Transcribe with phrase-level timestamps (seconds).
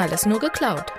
[0.00, 0.94] Alles nur geklaut.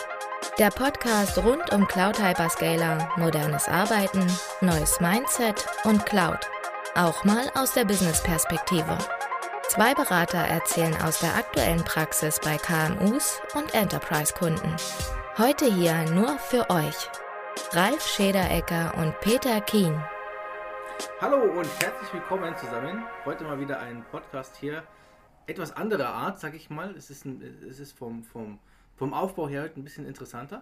[0.59, 4.27] Der Podcast rund um Cloud Hyperscaler, modernes Arbeiten,
[4.61, 6.37] neues Mindset und Cloud.
[6.93, 8.99] Auch mal aus der Business-Perspektive.
[9.69, 14.75] Zwei Berater erzählen aus der aktuellen Praxis bei KMUs und Enterprise-Kunden.
[15.39, 17.09] Heute hier nur für euch.
[17.71, 19.99] Ralf Schederecker und Peter Kien.
[21.19, 23.03] Hallo und herzlich willkommen zusammen.
[23.25, 24.83] Heute mal wieder ein Podcast hier.
[25.47, 26.95] Etwas anderer Art, sag ich mal.
[26.95, 28.59] Es ist, ein, es ist vom, vom,
[29.01, 30.61] vom Aufbau her heute ein bisschen interessanter.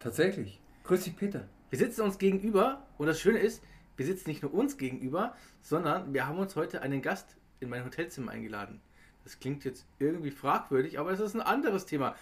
[0.00, 0.60] Tatsächlich.
[0.82, 1.46] Grüß dich, Peter.
[1.70, 3.62] Wir sitzen uns gegenüber und das Schöne ist,
[3.96, 7.84] wir sitzen nicht nur uns gegenüber, sondern wir haben uns heute einen Gast in mein
[7.84, 8.80] Hotelzimmer eingeladen.
[9.22, 12.16] Das klingt jetzt irgendwie fragwürdig, aber es ist ein anderes Thema.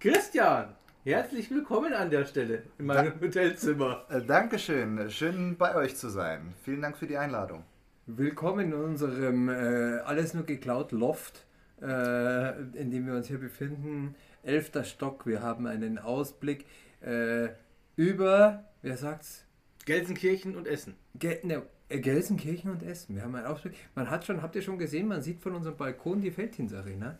[0.00, 0.74] Christian,
[1.04, 4.04] herzlich willkommen an der Stelle in meinem Da- Hotelzimmer.
[4.08, 6.54] Äh, Dankeschön, schön bei euch zu sein.
[6.64, 7.62] Vielen Dank für die Einladung.
[8.06, 11.46] Willkommen in unserem äh, Alles nur geklaut Loft,
[11.80, 14.16] äh, in dem wir uns hier befinden.
[14.42, 15.26] Elfter Stock.
[15.26, 16.66] Wir haben einen Ausblick
[17.00, 17.48] äh,
[17.96, 19.44] über, wer sagt's?
[19.84, 20.96] Gelsenkirchen und Essen.
[21.14, 23.16] Gel ne, äh, Gelsenkirchen und Essen.
[23.16, 23.74] Wir haben einen Ausblick.
[23.94, 27.18] Man hat schon, habt ihr schon gesehen, man sieht von unserem Balkon die Feldhins Arena.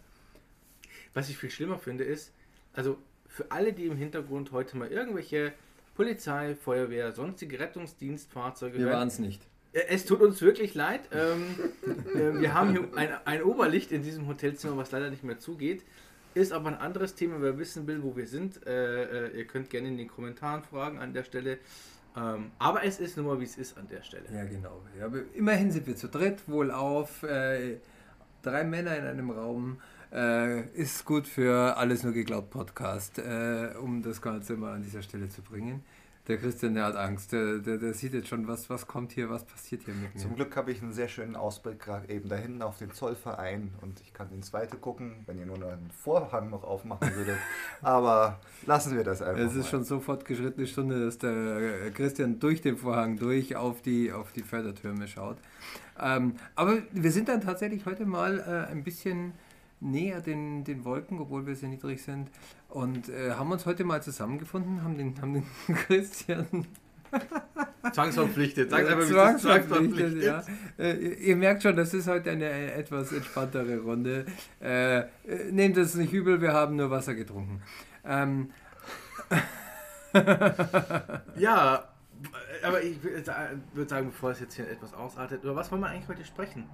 [1.15, 2.33] Was ich viel schlimmer finde, ist,
[2.75, 5.53] also für alle, die im Hintergrund heute mal irgendwelche
[5.95, 9.43] Polizei, Feuerwehr, sonstige Rettungsdienstfahrzeuge Wir waren es nicht.
[9.73, 11.01] äh, es tut uns wirklich leid.
[11.13, 11.57] Ähm,
[12.15, 15.85] äh, wir haben hier ein, ein Oberlicht in diesem Hotelzimmer, was leider nicht mehr zugeht.
[16.39, 18.65] Ist aber ein anderes Thema, wer wissen will, wo wir sind.
[18.65, 21.59] Äh, äh, ihr könnt gerne in den Kommentaren fragen an der Stelle.
[22.17, 24.27] Ähm, aber es ist nun mal, wie es ist an der Stelle.
[24.33, 24.81] Ja, genau.
[24.97, 27.25] Ja, immerhin sind wir zu dritt, wohlauf.
[27.25, 27.79] Äh,
[28.43, 29.81] drei Männer in einem Raum.
[30.13, 35.03] Äh, ist gut für Alles nur geglaubt Podcast, äh, um das Ganze mal an dieser
[35.03, 35.83] Stelle zu bringen.
[36.29, 37.33] Der Christian, der hat Angst.
[37.33, 40.21] Der, der, der sieht jetzt schon, was, was kommt hier, was passiert hier mit mir.
[40.21, 43.73] Zum Glück habe ich einen sehr schönen Ausblick gerade eben da hinten auf den Zollverein
[43.81, 47.39] und ich kann ins Weite gucken, wenn ihr nur noch einen Vorhang noch aufmachen würdet.
[47.83, 49.43] Aber lassen wir das einfach.
[49.43, 49.71] Es ist mal.
[49.71, 51.31] schon so fortgeschrittene Stunde, dass der
[51.87, 55.39] äh, Christian durch den Vorhang durch auf die, auf die Fördertürme schaut.
[55.99, 59.33] Ähm, aber wir sind dann tatsächlich heute mal äh, ein bisschen
[59.81, 62.31] näher den, den Wolken, obwohl wir sehr niedrig sind.
[62.69, 65.45] Und äh, haben uns heute mal zusammengefunden, haben den, haben den
[65.75, 66.67] Christian
[67.93, 68.71] Zwangsverpflichtet.
[68.71, 70.23] Sagt äh, einfach, zwangsverpflichtet.
[70.23, 70.43] Ja.
[70.79, 74.27] Äh, ihr- merkt schon, das ist heute eine äh, etwas entspanntere Runde.
[74.61, 75.07] Äh, äh,
[75.51, 77.63] nehmt es nicht übel, wir haben nur Wasser getrunken.
[78.05, 78.51] Ähm,
[81.37, 81.85] Ja,
[82.63, 83.23] aber ich würde
[83.89, 86.65] sagen, bevor es jetzt hier etwas ausartet, über was wollen wir eigentlich heute sprechen?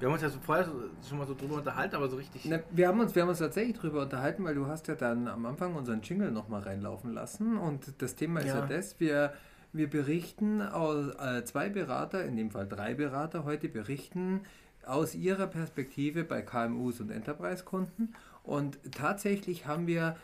[0.00, 0.72] Wir haben uns ja so vorher so,
[1.06, 2.46] schon mal so drüber unterhalten, aber so richtig.
[2.46, 5.28] Na, wir, haben uns, wir haben uns tatsächlich darüber unterhalten, weil du hast ja dann
[5.28, 8.66] am Anfang unseren Jingle nochmal reinlaufen lassen und das Thema ist ja, Ja.
[8.66, 9.34] das, wir,
[9.74, 14.40] wir berichten, aus, äh, zwei Berater, in dem Fall drei Berater heute berichten
[14.86, 20.16] aus ihrer Perspektive bei KMUs und Enterprise-Kunden und tatsächlich haben wir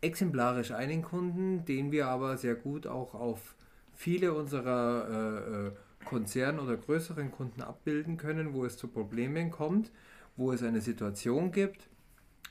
[0.00, 3.56] exemplarisch einen Kunden, den wir aber sehr gut auch auf
[3.96, 5.72] viele unserer äh, äh,
[6.04, 9.90] Konzern- oder größeren Kunden abbilden können, wo es zu Problemen kommt,
[10.36, 11.88] wo es eine Situation gibt,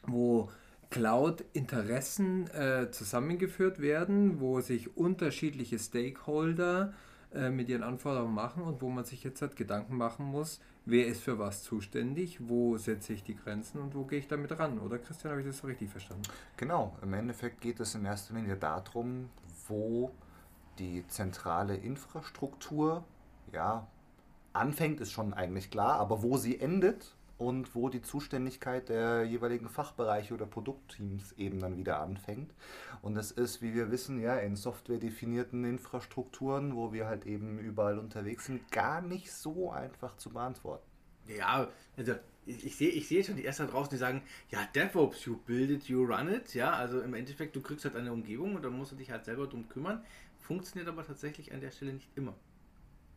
[0.06, 0.50] wo
[0.90, 6.94] Cloud-Interessen äh, zusammengeführt werden, wo sich unterschiedliche Stakeholder
[7.34, 11.08] äh, mit ihren Anforderungen machen und wo man sich jetzt halt Gedanken machen muss, wer
[11.08, 14.78] ist für was zuständig, wo setze ich die Grenzen und wo gehe ich damit ran.
[14.78, 16.24] Oder Christian, habe ich das so richtig verstanden?
[16.58, 19.30] Genau, im Endeffekt geht es in erster Linie darum,
[19.68, 20.12] wo
[20.78, 23.04] die zentrale Infrastruktur
[23.54, 23.88] ja,
[24.52, 29.68] anfängt, ist schon eigentlich klar, aber wo sie endet und wo die Zuständigkeit der jeweiligen
[29.68, 32.54] Fachbereiche oder Produktteams eben dann wieder anfängt.
[33.02, 37.60] Und das ist, wie wir wissen, ja, in Software definierten Infrastrukturen, wo wir halt eben
[37.60, 40.86] überall unterwegs sind, gar nicht so einfach zu beantworten.
[41.28, 42.14] Ja, also
[42.46, 45.70] ich, sehe ich sehe schon die ersten da draußen, die sagen, ja, DevOps, you build
[45.70, 46.54] it, you run it.
[46.54, 49.26] Ja, also im Endeffekt, du kriegst halt eine Umgebung und dann musst du dich halt
[49.26, 50.04] selber drum kümmern.
[50.40, 52.36] Funktioniert aber tatsächlich an der Stelle nicht immer.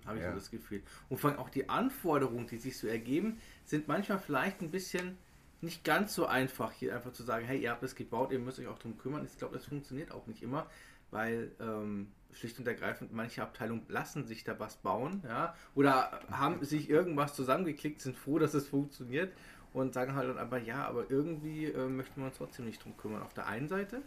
[0.07, 0.31] Habe ich Ja.
[0.31, 0.83] so das Gefühl.
[1.09, 5.19] Und vor allem auch die Anforderungen, die sich so ergeben, sind manchmal vielleicht ein bisschen
[5.61, 8.59] nicht ganz so einfach, hier einfach zu sagen, hey, ihr habt das gebaut, ihr müsst
[8.59, 9.25] euch auch drum kümmern.
[9.25, 10.67] Ich glaube, das funktioniert auch nicht immer,
[11.11, 16.63] weil ähm, schlicht und ergreifend manche Abteilungen lassen sich da was bauen, ja, oder haben
[16.65, 19.33] sich irgendwas zusammengeklickt, sind froh, dass es funktioniert
[19.73, 22.95] und sagen halt dann aber, ja, aber irgendwie äh, möchten wir uns trotzdem nicht drum
[22.99, 23.23] kümmern.
[23.23, 24.03] Auf der einen Seite,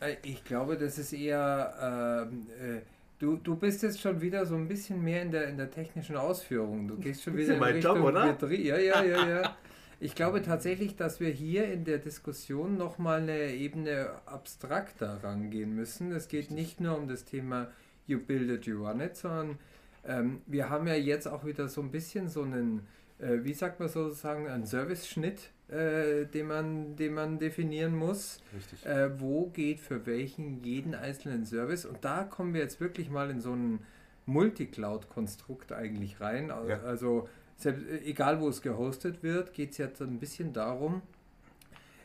[0.00, 2.28] Äh, Ich glaube, das ist eher.
[2.30, 2.82] ähm, äh,
[3.18, 6.16] du, du bist jetzt schon wieder so ein bisschen mehr in der, in der technischen
[6.16, 6.88] Ausführung.
[6.88, 8.32] Du gehst schon wieder ja mein Job, oder?
[8.32, 8.64] Betrieb.
[8.64, 9.56] Ja, ja, ja, ja.
[10.00, 16.12] Ich glaube tatsächlich, dass wir hier in der Diskussion nochmal eine Ebene abstrakter rangehen müssen.
[16.12, 17.68] Es geht nicht nur um das Thema
[18.06, 19.58] You build it, you run it, sondern
[20.04, 22.86] ähm, wir haben ja jetzt auch wieder so ein bisschen so einen
[23.18, 28.42] wie sagt man sozusagen, einen Service-Schnitt, äh, den, man, den man definieren muss.
[28.54, 28.84] Richtig.
[28.84, 31.86] Äh, wo geht für welchen jeden einzelnen Service?
[31.86, 33.80] Und da kommen wir jetzt wirklich mal in so ein
[34.26, 36.48] Multicloud-Konstrukt eigentlich rein.
[36.48, 36.82] Ja.
[36.82, 41.02] Also selbst, äh, egal wo es gehostet wird, geht es jetzt ein bisschen darum,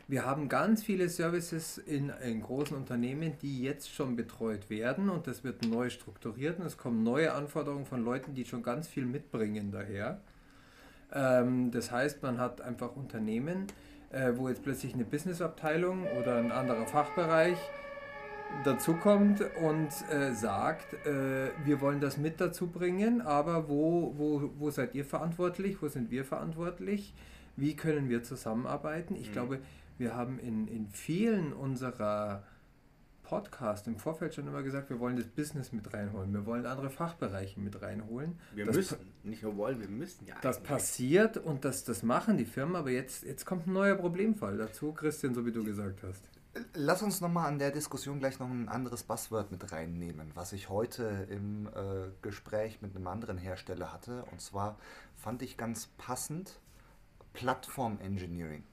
[0.08, 5.28] wir haben ganz viele Services in, in, großen Unternehmen, die jetzt schon betreut werden und
[5.28, 9.06] das wird neu strukturiert und es kommen neue Anforderungen von Leuten, die schon ganz viel
[9.06, 10.20] mitbringen daher.
[11.12, 13.66] Ähm, das heißt, man hat einfach Unternehmen,
[14.10, 17.58] äh, wo jetzt plötzlich eine Businessabteilung oder ein anderer Fachbereich
[18.64, 24.70] dazukommt und äh, sagt, äh, wir wollen das mit dazu bringen, aber wo, wo, wo
[24.70, 27.14] seid ihr verantwortlich, wo sind wir verantwortlich,
[27.56, 29.14] wie können wir zusammenarbeiten?
[29.14, 29.32] Ich Mhm.
[29.32, 29.58] glaube,
[29.98, 32.42] wir haben in, in vielen unserer
[33.30, 36.90] Podcasts im Vorfeld schon immer gesagt, wir wollen das Business mit reinholen, wir wollen andere
[36.90, 38.36] Fachbereiche mit reinholen.
[38.56, 40.34] Wir Das müssen, nicht nur wollen, wir müssen ja.
[40.42, 40.68] Das eigentlich.
[40.68, 44.92] passiert und das, das machen die Firmen, aber jetzt, jetzt kommt ein neuer Problemfall dazu,
[44.92, 46.28] Christian, so wie du gesagt hast.
[46.74, 50.68] Lass uns nochmal an der Diskussion gleich noch ein anderes Buzzword mit reinnehmen, was ich
[50.68, 54.24] heute im äh, Gespräch mit einem anderen Hersteller hatte.
[54.32, 54.76] Und zwar
[55.14, 56.58] fand ich ganz passend
[57.32, 58.64] Plattform Engineering.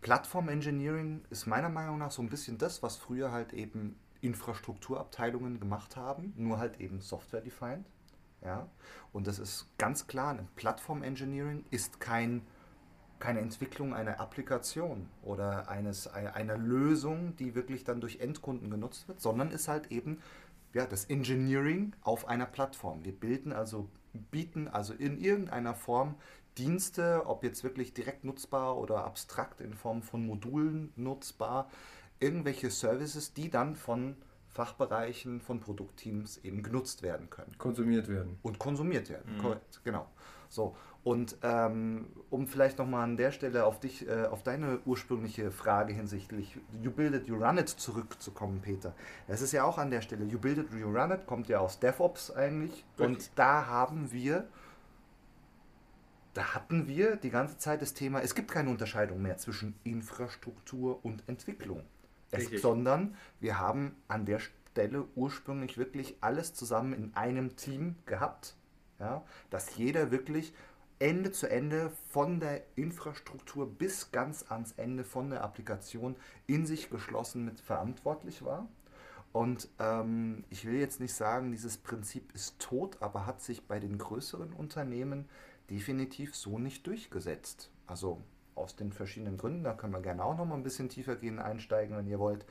[0.00, 5.60] Plattform Engineering ist meiner Meinung nach so ein bisschen das, was früher halt eben Infrastrukturabteilungen
[5.60, 7.86] gemacht haben, nur halt eben Software-defined.
[8.42, 8.68] Ja?
[9.12, 12.42] Und das ist ganz klar, ein Plattform Engineering ist kein
[13.20, 19.20] keine Entwicklung einer Applikation oder eines, einer Lösung, die wirklich dann durch Endkunden genutzt wird,
[19.20, 20.18] sondern ist halt eben
[20.72, 23.04] ja, das Engineering auf einer Plattform.
[23.04, 23.88] Wir bilden also,
[24.30, 26.16] bieten also in irgendeiner Form
[26.58, 31.70] Dienste, ob jetzt wirklich direkt nutzbar oder abstrakt in Form von Modulen nutzbar,
[32.18, 34.16] irgendwelche Services, die dann von
[34.48, 38.38] Fachbereichen, von Produktteams eben genutzt werden können Konsumiert werden.
[38.42, 39.36] und konsumiert werden.
[39.36, 39.40] Mhm.
[39.40, 40.06] Korrekt, genau.
[40.48, 40.76] So.
[41.02, 45.94] Und ähm, um vielleicht nochmal an der Stelle auf dich, äh, auf deine ursprüngliche Frage
[45.94, 48.94] hinsichtlich You Build It, You Run It zurückzukommen, Peter.
[49.26, 51.60] Es ist ja auch an der Stelle, You Build It, You Run It kommt ja
[51.60, 52.84] aus DevOps eigentlich.
[52.98, 53.06] Richtig.
[53.06, 54.46] Und da haben wir,
[56.34, 61.04] da hatten wir die ganze Zeit das Thema, es gibt keine Unterscheidung mehr zwischen Infrastruktur
[61.04, 61.82] und Entwicklung.
[62.30, 68.54] Es, sondern wir haben an der Stelle ursprünglich wirklich alles zusammen in einem Team gehabt,
[69.00, 70.54] ja, dass jeder wirklich
[71.00, 76.14] Ende zu Ende von der Infrastruktur bis ganz ans Ende von der Applikation
[76.46, 78.68] in sich geschlossen mit verantwortlich war.
[79.32, 83.78] Und ähm, ich will jetzt nicht sagen, dieses Prinzip ist tot, aber hat sich bei
[83.78, 85.28] den größeren Unternehmen
[85.70, 87.70] definitiv so nicht durchgesetzt.
[87.86, 88.20] Also
[88.54, 91.38] aus den verschiedenen Gründen, da können wir gerne auch noch mal ein bisschen tiefer gehen,
[91.38, 92.44] einsteigen, wenn ihr wollt.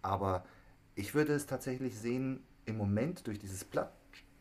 [0.00, 0.44] Aber
[0.94, 3.92] ich würde es tatsächlich sehen, im Moment durch dieses Platt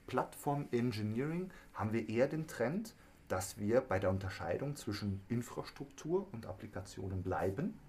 [0.07, 2.95] Plattform Engineering haben wir eher den Trend,
[3.29, 7.79] dass wir bei der Unterscheidung zwischen Infrastruktur und Applikationen bleiben.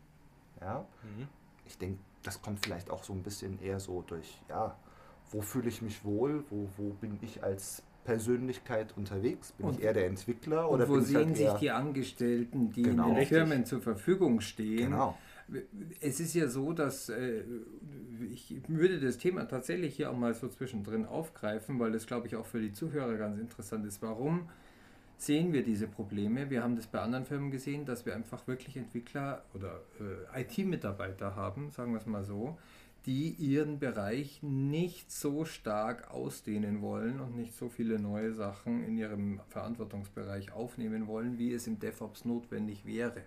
[0.61, 1.27] Ja, Mhm.
[1.67, 4.79] ich denke, das kommt vielleicht auch so ein bisschen eher so durch, ja,
[5.33, 9.53] wo fühle ich mich wohl, wo, wo bin ich als Persönlichkeit unterwegs?
[9.53, 11.59] Bin Und- ich eher der Entwickler Und oder wo bin ich sehen halt sich eher,
[11.59, 13.05] die Angestellten, die Genau.
[13.05, 13.39] in den Richtig.
[13.39, 14.91] Firmen zur Verfügung stehen?
[14.91, 15.19] Genau.
[16.01, 17.43] Es ist ja so, dass äh,
[18.33, 22.37] ich würde das Thema tatsächlich hier auch mal so zwischendrin aufgreifen, weil das, glaube ich,
[22.37, 24.01] auch für die Zuhörer ganz interessant ist.
[24.01, 24.49] Warum
[25.19, 26.49] sehen wir diese Probleme?
[26.49, 29.81] Wir haben das bei anderen Firmen gesehen, dass wir einfach wirklich Entwickler oder
[30.35, 32.57] äh, IT-Mitarbeiter haben, sagen wir es mal so,
[33.07, 38.97] die ihren Bereich nicht so stark ausdehnen wollen und nicht so viele neue Sachen in
[38.97, 43.23] ihrem Verantwortungsbereich aufnehmen wollen, wie es im DevOps notwendig wäre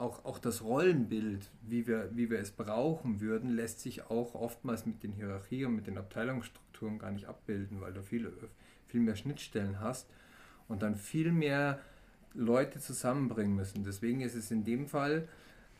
[0.00, 4.86] auch, auch das Rollenbild, wie wir, wie wir es brauchen würden, lässt sich auch oftmals
[4.86, 8.32] mit den Hierarchien und mit den Abteilungsstrukturen gar nicht abbilden, weil du viel,
[8.88, 10.08] viel mehr Schnittstellen hast
[10.68, 11.78] und dann viel mehr
[12.32, 13.84] Leute zusammenbringen müssen.
[13.84, 15.28] Deswegen ist es in dem Fall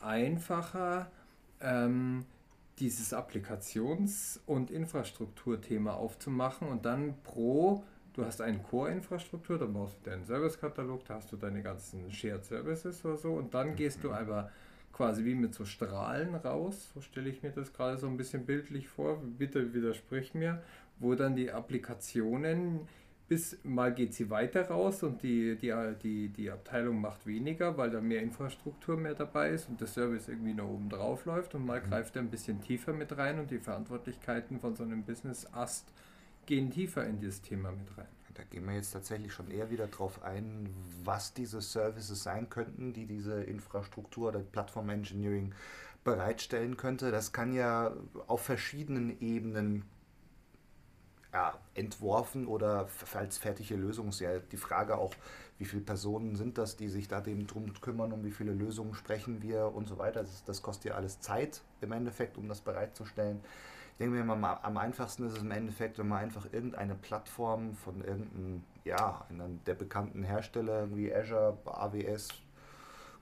[0.01, 1.11] einfacher,
[1.61, 2.25] ähm,
[2.79, 10.11] dieses Applikations- und Infrastrukturthema aufzumachen und dann pro Du hast eine Core-Infrastruktur, dann baust du
[10.11, 14.13] deinen Service-Katalog, da hast du deine ganzen Shared Services oder so und dann gehst du
[14.13, 14.51] aber
[14.93, 18.47] quasi wie mit so Strahlen raus, so stelle ich mir das gerade so ein bisschen
[18.47, 20.61] bildlich vor, bitte widersprich mir,
[20.99, 22.81] wo dann die Applikationen,
[23.31, 25.73] bis mal geht sie weiter raus und die, die,
[26.03, 30.27] die, die Abteilung macht weniger, weil da mehr Infrastruktur mehr dabei ist und der Service
[30.27, 33.53] irgendwie nach oben drauf läuft und mal greift er ein bisschen tiefer mit rein und
[33.53, 35.93] die Verantwortlichkeiten von so einem Business-Ast
[36.45, 38.09] gehen tiefer in dieses Thema mit rein.
[38.35, 40.69] Da gehen wir jetzt tatsächlich schon eher wieder drauf ein,
[41.05, 45.55] was diese Services sein könnten, die diese Infrastruktur oder Plattform Engineering
[46.03, 47.13] bereitstellen könnte.
[47.13, 47.93] Das kann ja
[48.27, 49.85] auf verschiedenen Ebenen
[51.33, 54.09] ja, entworfen oder als fertige Lösung.
[54.09, 55.15] Ist ja die Frage auch,
[55.59, 58.95] wie viele Personen sind das, die sich da dem drum kümmern, um wie viele Lösungen
[58.95, 60.23] sprechen wir und so weiter.
[60.23, 63.41] Das, das kostet ja alles Zeit im Endeffekt, um das bereitzustellen.
[63.93, 67.75] Ich denke mir mal, am einfachsten ist es im Endeffekt, wenn man einfach irgendeine Plattform
[67.75, 72.29] von irgendeinem, ja, einem der bekannten Hersteller, wie Azure, AWS,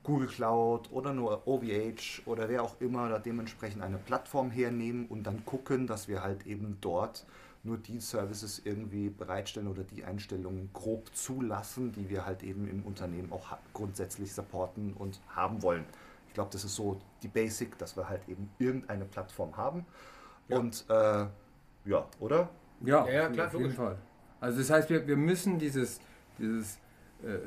[0.05, 5.25] Google Cloud oder nur OVH oder wer auch immer da dementsprechend eine Plattform hernehmen und
[5.25, 7.27] dann gucken, dass wir halt eben dort
[7.69, 12.83] nur die Services irgendwie bereitstellen oder die Einstellungen grob zulassen, die wir halt eben im
[12.83, 15.85] Unternehmen auch grundsätzlich supporten und haben wollen.
[16.27, 19.85] Ich glaube, das ist so die Basic, dass wir halt eben irgendeine Plattform haben.
[20.49, 20.59] Ja.
[20.59, 21.27] Und äh,
[21.85, 22.49] ja, oder?
[22.81, 23.99] Ja, ja klar, auf jeden Fall.
[24.41, 26.01] Also das heißt, wir, wir müssen dieses,
[26.39, 26.79] dieses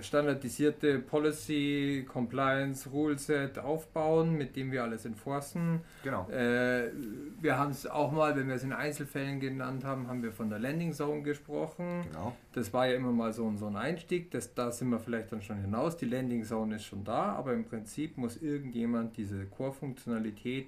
[0.02, 5.80] standardisierte Policy, Compliance, Rule Set aufbauen, mit dem wir alles enforcen.
[6.04, 6.30] Genau.
[6.30, 6.92] Äh,
[7.40, 10.50] wir haben es auch mal, wenn wir es in Einzelfällen genannt haben, haben wir von
[10.50, 12.04] der Landing Zone gesprochen.
[12.10, 12.36] Genau.
[12.54, 15.42] Das war ja immer mal so, so ein Einstieg, das, da sind wir vielleicht dann
[15.42, 15.96] schon hinaus.
[15.96, 20.68] Die Landing Zone ist schon da, aber im Prinzip muss irgendjemand diese Core-Funktionalität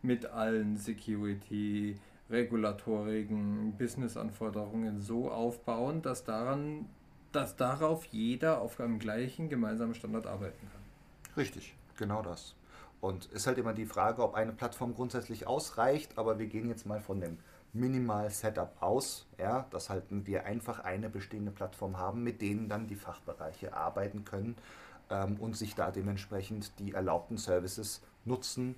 [0.00, 1.96] mit allen Security,
[2.30, 6.86] regulatorigen Business-Anforderungen so aufbauen, dass daran
[7.32, 11.36] dass darauf jeder auf einem gleichen gemeinsamen Standard arbeiten kann.
[11.36, 12.54] Richtig, genau das.
[13.00, 16.86] Und ist halt immer die Frage, ob eine Plattform grundsätzlich ausreicht, aber wir gehen jetzt
[16.86, 17.38] mal von dem
[17.72, 22.96] Minimal-Setup aus, ja, dass halt wir einfach eine bestehende Plattform haben, mit denen dann die
[22.96, 24.56] Fachbereiche arbeiten können
[25.10, 28.74] ähm, und sich da dementsprechend die erlaubten Services nutzen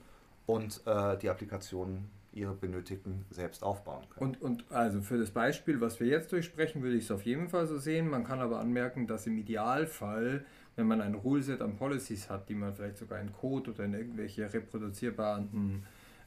[0.46, 4.34] und äh, die Applikationen ihre benötigten selbst aufbauen können.
[4.34, 7.48] Und, und also für das Beispiel, was wir jetzt durchsprechen, würde ich es auf jeden
[7.48, 8.08] Fall so sehen.
[8.08, 10.44] Man kann aber anmerken, dass im Idealfall,
[10.76, 13.94] wenn man ein Ruleset an Policies hat, die man vielleicht sogar in Code oder in
[13.94, 15.84] irgendwelche reproduzierbaren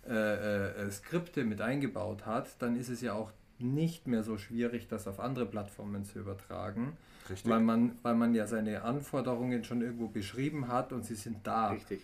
[0.07, 4.87] äh, äh, Skripte mit eingebaut hat, dann ist es ja auch nicht mehr so schwierig,
[4.89, 6.97] das auf andere Plattformen zu übertragen.
[7.29, 7.49] Richtig.
[7.49, 11.69] Weil man, weil man ja seine Anforderungen schon irgendwo beschrieben hat und sie sind da.
[11.69, 12.01] Richtig.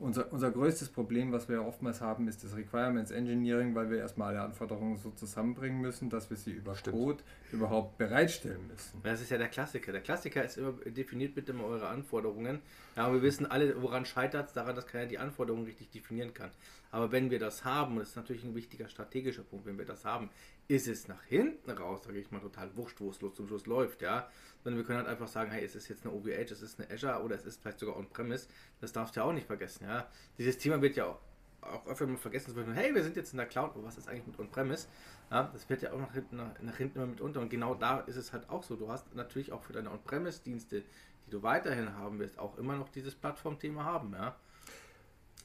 [0.00, 4.28] Unser, unser größtes Problem, was wir oftmals haben, ist das Requirements Engineering, weil wir erstmal
[4.28, 6.96] alle Anforderungen so zusammenbringen müssen, dass wir sie über Stimmt.
[6.96, 8.98] Code überhaupt bereitstellen müssen.
[9.02, 9.92] Das ist ja der Klassiker.
[9.92, 12.60] Der Klassiker ist immer, definiert bitte mal eure Anforderungen.
[12.96, 16.50] Ja, wir wissen alle, woran scheitert es, daran, dass keiner die Anforderungen richtig definieren kann.
[16.90, 19.84] Aber wenn wir das haben, und das ist natürlich ein wichtiger strategischer Punkt, wenn wir
[19.84, 20.30] das haben,
[20.66, 24.02] ist es nach hinten raus, sage ich mal, total wurscht, wo es zum Schluss läuft,
[24.02, 24.28] ja.
[24.62, 26.90] Sondern wir können halt einfach sagen, hey, es ist jetzt eine OVH, es ist eine
[26.90, 28.48] Azure oder es ist vielleicht sogar On-Premise.
[28.80, 30.08] Das darfst du ja auch nicht vergessen, ja.
[30.38, 31.20] Dieses Thema wird ja auch,
[31.62, 34.08] auch öfter mal vergessen, so, hey, wir sind jetzt in der Cloud, aber was ist
[34.08, 34.88] eigentlich mit On-Premise?
[35.30, 37.40] Ja, das wird ja auch nach hinten, nach, nach hinten immer mit unter.
[37.40, 38.74] Und genau da ist es halt auch so.
[38.74, 40.82] Du hast natürlich auch für deine On-Premise-Dienste,
[41.26, 44.36] die du weiterhin haben wirst, auch immer noch dieses Plattformthema haben, ja.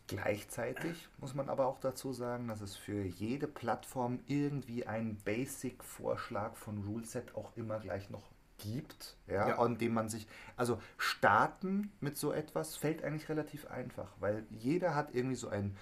[0.07, 6.55] Gleichzeitig muss man aber auch dazu sagen, dass es für jede Plattform irgendwie einen Basic-Vorschlag
[6.55, 11.91] von Ruleset auch immer gleich noch gibt, ja, ja, an dem man sich, also starten
[11.99, 15.75] mit so etwas fällt eigentlich relativ einfach, weil jeder hat irgendwie so ein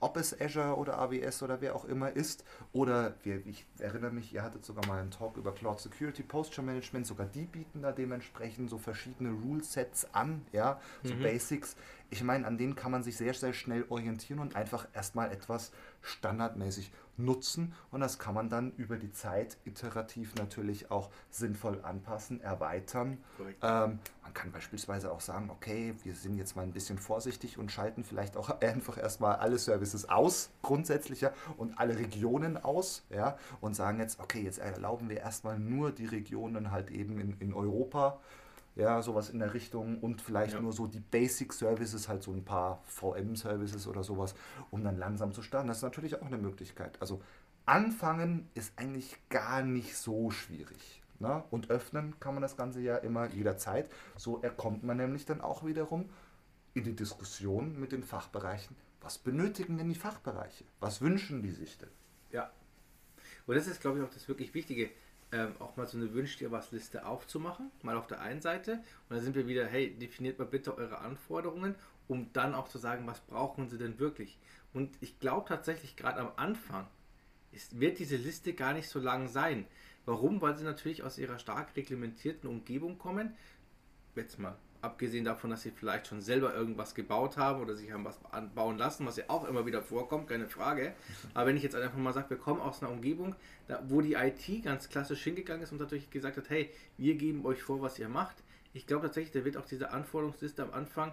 [0.00, 2.44] ob es Azure oder AWS oder wer auch immer ist.
[2.72, 6.66] Oder wir, ich erinnere mich, ihr hattet sogar mal einen Talk über Cloud Security, Posture
[6.66, 11.22] Management, sogar die bieten da dementsprechend so verschiedene Rule Sets an, ja, so mhm.
[11.22, 11.76] Basics.
[12.10, 15.72] Ich meine, an denen kann man sich sehr, sehr schnell orientieren und einfach erstmal etwas
[16.00, 17.74] standardmäßig nutzen.
[17.90, 23.18] Und das kann man dann über die Zeit iterativ natürlich auch sinnvoll anpassen, erweitern.
[23.62, 27.72] Ähm, man kann beispielsweise auch sagen, okay, wir sind jetzt mal ein bisschen vorsichtig und
[27.72, 33.74] schalten vielleicht auch einfach erstmal alle Services aus, grundsätzlicher und alle Regionen aus, ja, und
[33.74, 38.20] sagen jetzt, okay, jetzt erlauben wir erstmal nur die Regionen halt eben in, in Europa
[38.78, 40.60] ja, sowas in der Richtung und vielleicht ja.
[40.60, 44.36] nur so die Basic Services, halt so ein paar VM-Services oder sowas,
[44.70, 45.66] um dann langsam zu starten.
[45.66, 46.96] Das ist natürlich auch eine Möglichkeit.
[47.02, 47.20] Also
[47.66, 51.02] anfangen ist eigentlich gar nicht so schwierig.
[51.18, 51.42] Ne?
[51.50, 53.90] Und öffnen kann man das Ganze ja immer jederzeit.
[54.16, 56.08] So erkommt man nämlich dann auch wiederum
[56.74, 58.76] in die Diskussion mit den Fachbereichen.
[59.00, 60.64] Was benötigen denn die Fachbereiche?
[60.78, 61.90] Was wünschen die sich denn?
[62.30, 62.52] Ja.
[63.48, 64.90] Und das ist, glaube ich, auch das wirklich Wichtige
[65.32, 68.72] ähm, auch mal so eine Wünsch dir was Liste aufzumachen, mal auf der einen Seite.
[68.72, 71.74] Und dann sind wir wieder, hey, definiert mal bitte eure Anforderungen,
[72.06, 74.38] um dann auch zu sagen, was brauchen sie denn wirklich.
[74.72, 76.86] Und ich glaube tatsächlich, gerade am Anfang
[77.52, 79.66] ist, wird diese Liste gar nicht so lang sein.
[80.04, 80.40] Warum?
[80.40, 83.36] Weil sie natürlich aus ihrer stark reglementierten Umgebung kommen.
[84.14, 88.04] Jetzt mal abgesehen davon, dass sie vielleicht schon selber irgendwas gebaut haben oder sich haben
[88.04, 88.18] was
[88.54, 90.94] bauen lassen, was ja auch immer wieder vorkommt, keine Frage.
[91.34, 93.34] Aber wenn ich jetzt einfach mal sage, wir kommen aus einer Umgebung,
[93.66, 97.44] da, wo die IT ganz klassisch hingegangen ist und natürlich gesagt hat, hey, wir geben
[97.44, 98.36] euch vor, was ihr macht.
[98.72, 101.12] Ich glaube tatsächlich, da wird auch diese Anforderungsliste am Anfang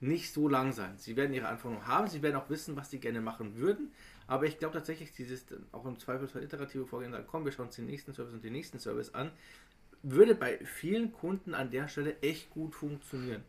[0.00, 0.94] nicht so lang sein.
[0.98, 3.92] Sie werden ihre Anforderungen haben, sie werden auch wissen, was sie gerne machen würden,
[4.26, 7.76] aber ich glaube tatsächlich, dieses auch im Zweifelsfall iterative Vorgehen sagen, komm, wir schauen uns
[7.76, 9.30] den nächsten Service und den nächsten Service an,
[10.02, 13.42] würde bei vielen Kunden an der Stelle echt gut funktionieren.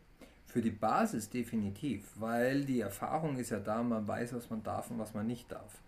[0.46, 4.90] Für die Basis definitiv, weil die Erfahrung ist ja da, man weiß, was man darf
[4.90, 5.80] und was man nicht darf.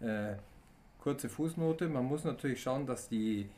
[0.00, 0.36] Äh,
[0.98, 3.48] kurze Fußnote, man muss natürlich schauen, dass die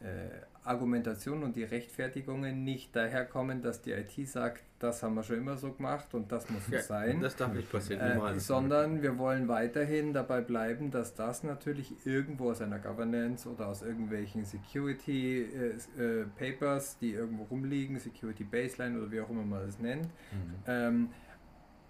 [0.00, 0.28] äh,
[0.64, 5.56] Argumentation und die Rechtfertigungen nicht daherkommen, dass die IT sagt, das haben wir schon immer
[5.56, 7.20] so gemacht und das muss ja, sein.
[7.20, 8.00] Das darf nicht passieren.
[8.00, 13.66] Äh, sondern wir wollen weiterhin dabei bleiben, dass das natürlich irgendwo aus einer Governance oder
[13.66, 19.44] aus irgendwelchen Security äh, äh, Papers, die irgendwo rumliegen, Security Baseline oder wie auch immer
[19.44, 20.54] man das nennt, mhm.
[20.66, 21.08] ähm,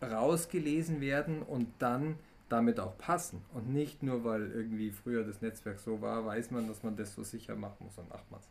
[0.02, 2.16] rausgelesen werden und dann
[2.48, 3.42] damit auch passen.
[3.54, 7.14] Und nicht nur, weil irgendwie früher das Netzwerk so war, weiß man, dass man das
[7.14, 8.48] so sicher machen muss und macht man es.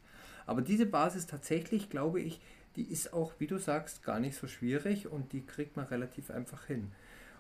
[0.51, 2.41] Aber diese Basis tatsächlich, glaube ich,
[2.75, 6.29] die ist auch, wie du sagst, gar nicht so schwierig und die kriegt man relativ
[6.29, 6.91] einfach hin.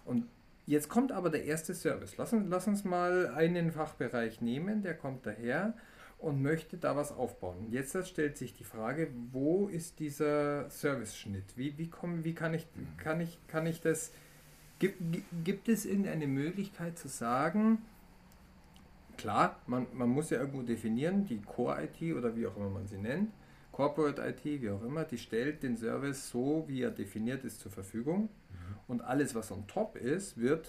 [0.05, 0.27] Und
[0.65, 2.15] jetzt kommt aber der erste Service.
[2.15, 5.73] Lass, lass uns mal einen Fachbereich nehmen, der kommt daher
[6.19, 7.67] und möchte da was aufbauen.
[7.69, 11.57] Jetzt stellt sich die Frage, wo ist dieser Service-Schnitt?
[11.57, 12.65] Wie, wie, komm, wie kann, ich,
[12.97, 14.13] kann, ich, kann ich das
[14.79, 15.01] Gibt,
[15.43, 17.79] gibt es irgendeine Möglichkeit zu sagen,
[19.21, 22.97] klar, man, man muss ja irgendwo definieren, die Core-IT oder wie auch immer man sie
[22.97, 23.31] nennt,
[23.71, 27.71] Corporate IT, wie auch immer, die stellt den Service so, wie er definiert ist, zur
[27.71, 28.23] Verfügung.
[28.23, 28.27] Mhm.
[28.87, 30.67] Und alles, was on top ist, wird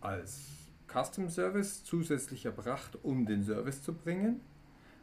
[0.00, 4.40] als Custom Service zusätzlich erbracht, um den Service zu bringen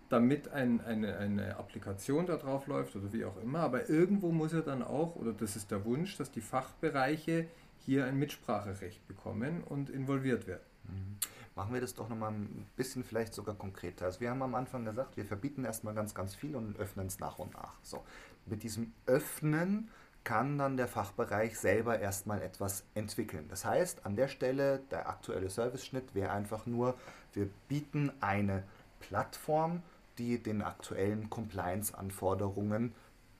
[0.10, 3.60] damit ein, eine, eine Applikation da drauf läuft oder wie auch immer.
[3.60, 7.48] Aber irgendwo muss er dann auch, oder das ist der Wunsch, dass die Fachbereiche
[7.80, 10.64] hier ein Mitspracherecht bekommen und involviert werden.
[10.88, 11.18] Mhm.
[11.56, 14.06] Machen wir das doch nochmal ein bisschen vielleicht sogar konkreter.
[14.06, 17.20] Also wir haben am Anfang gesagt, wir verbieten erstmal ganz, ganz viel und öffnen es
[17.20, 17.74] nach und nach.
[17.82, 18.04] So,
[18.46, 19.90] mit diesem Öffnen
[20.26, 23.46] kann dann der Fachbereich selber erstmal etwas entwickeln.
[23.48, 26.96] Das heißt, an der Stelle der aktuelle Service-Schnitt wäre einfach nur,
[27.34, 28.64] wir bieten eine
[29.00, 29.82] Plattform,
[30.18, 32.94] die den aktuellen Compliance-Anforderungen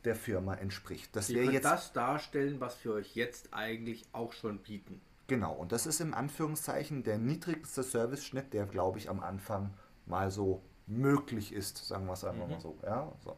[0.06, 1.16] der Firma entspricht.
[1.16, 5.02] Das wir jetzt das darstellen, was wir euch jetzt eigentlich auch schon bieten.
[5.28, 9.74] Genau, und das ist im Anführungszeichen der niedrigste Service-Schnitt, der, glaube ich, am Anfang
[10.06, 12.52] mal so möglich ist, sagen wir es einfach mhm.
[12.54, 12.78] mal so.
[12.84, 13.36] Ja, so.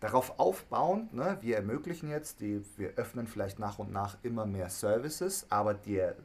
[0.00, 4.68] Darauf aufbauend, ne, wir ermöglichen jetzt, die, wir öffnen vielleicht nach und nach immer mehr
[4.68, 6.16] Services, aber der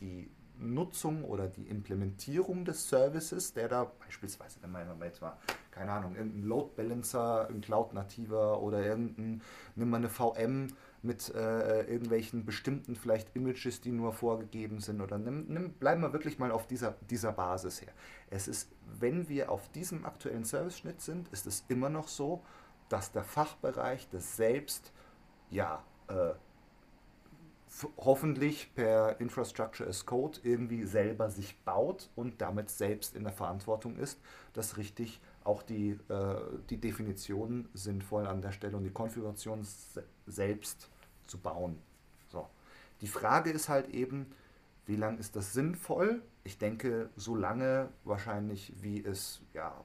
[0.00, 5.36] die Nutzung oder die Implementierung des Services, der da beispielsweise, wenn man jetzt mal,
[5.70, 9.42] keine Ahnung, irgendein Load Balancer, ein Cloud-Nativer oder irgendein,
[9.74, 10.68] nimm mal eine VM
[11.04, 16.12] mit äh, irgendwelchen bestimmten vielleicht Images, die nur vorgegeben sind oder nimm, nimm, bleiben wir
[16.12, 17.92] wirklich mal auf dieser, dieser Basis her.
[18.30, 22.42] Es ist, wenn wir auf diesem aktuellen Service-Schnitt sind, ist es immer noch so,
[22.88, 24.92] dass der Fachbereich das selbst
[25.50, 26.32] ja, äh,
[27.96, 33.96] hoffentlich per Infrastructure as Code irgendwie selber sich baut und damit selbst in der Verantwortung
[33.96, 34.20] ist,
[34.52, 36.36] dass richtig auch die, äh,
[36.70, 39.66] die Definitionen sinnvoll an der Stelle und die Konfiguration
[40.26, 40.90] selbst
[41.26, 41.78] zu bauen.
[42.28, 42.48] So.
[43.00, 44.26] Die Frage ist halt eben,
[44.86, 46.22] wie lange ist das sinnvoll?
[46.44, 49.82] Ich denke, so lange wahrscheinlich, wie es ja,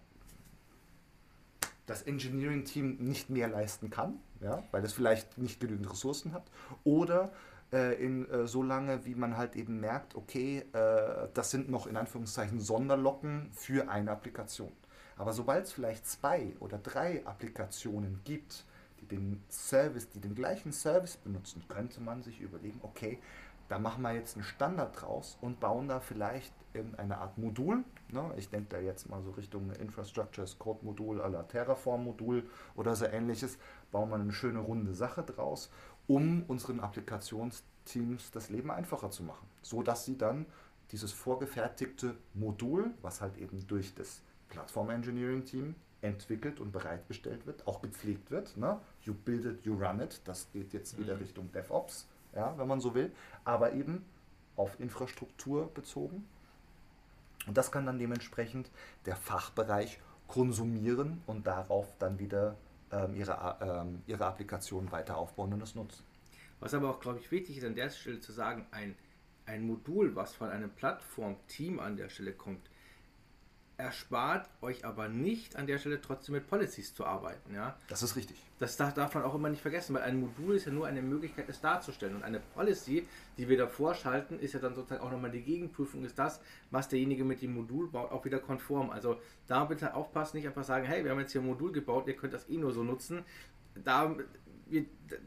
[1.85, 6.43] das Engineering-Team nicht mehr leisten kann, ja, weil es vielleicht nicht genügend Ressourcen hat,
[6.83, 7.31] oder
[7.71, 11.87] äh, in, äh, so lange, wie man halt eben merkt, okay, äh, das sind noch
[11.87, 14.71] in Anführungszeichen Sonderlocken für eine Applikation.
[15.17, 18.65] Aber sobald es vielleicht zwei oder drei Applikationen gibt,
[19.11, 23.19] den Service, die den gleichen Service benutzen, könnte man sich überlegen, okay,
[23.67, 27.83] da machen wir jetzt einen Standard draus und bauen da vielleicht irgendeine Art Modul.
[28.11, 28.33] Ne?
[28.37, 32.95] Ich denke da jetzt mal so Richtung Infrastructure as Code Modul, aller Terraform Modul oder
[32.95, 33.59] so ähnliches.
[33.91, 35.69] Bauen wir eine schöne runde Sache draus
[36.09, 40.47] um unseren Applikationsteams das Leben einfacher zu machen, so dass sie dann
[40.91, 47.67] dieses vorgefertigte Modul, was halt eben durch das Plattform Engineering Team entwickelt und bereitgestellt wird,
[47.67, 48.57] auch gepflegt wird.
[48.57, 48.79] Ne?
[49.03, 50.21] You build it, you run it.
[50.25, 51.21] Das geht jetzt wieder mhm.
[51.21, 53.11] Richtung DevOps, ja, wenn man so will,
[53.43, 54.05] aber eben
[54.55, 56.27] auf Infrastruktur bezogen.
[57.47, 58.69] Und das kann dann dementsprechend
[59.05, 62.55] der Fachbereich konsumieren und darauf dann wieder
[62.91, 66.03] ähm, ihre, ähm, ihre Applikation weiter aufbauen und es nutzen.
[66.59, 68.95] Was aber auch, glaube ich, wichtig ist an der Stelle zu sagen, ein,
[69.45, 72.69] ein Modul, was von einem Plattform-Team an der Stelle kommt,
[73.79, 77.55] erspart euch aber nicht an der Stelle trotzdem mit Policies zu arbeiten.
[77.55, 77.77] Ja?
[77.87, 78.37] Das ist richtig.
[78.59, 81.01] Das darf, darf man auch immer nicht vergessen, weil ein Modul ist ja nur eine
[81.01, 82.15] Möglichkeit, es darzustellen.
[82.15, 86.03] Und eine Policy, die wir davor schalten, ist ja dann sozusagen auch nochmal die Gegenprüfung,
[86.03, 88.89] ist das, was derjenige mit dem Modul baut, auch wieder konform.
[88.89, 92.07] Also da bitte aufpassen, nicht einfach sagen, hey, wir haben jetzt hier ein Modul gebaut,
[92.07, 93.23] ihr könnt das eh nur so nutzen.
[93.75, 94.13] Da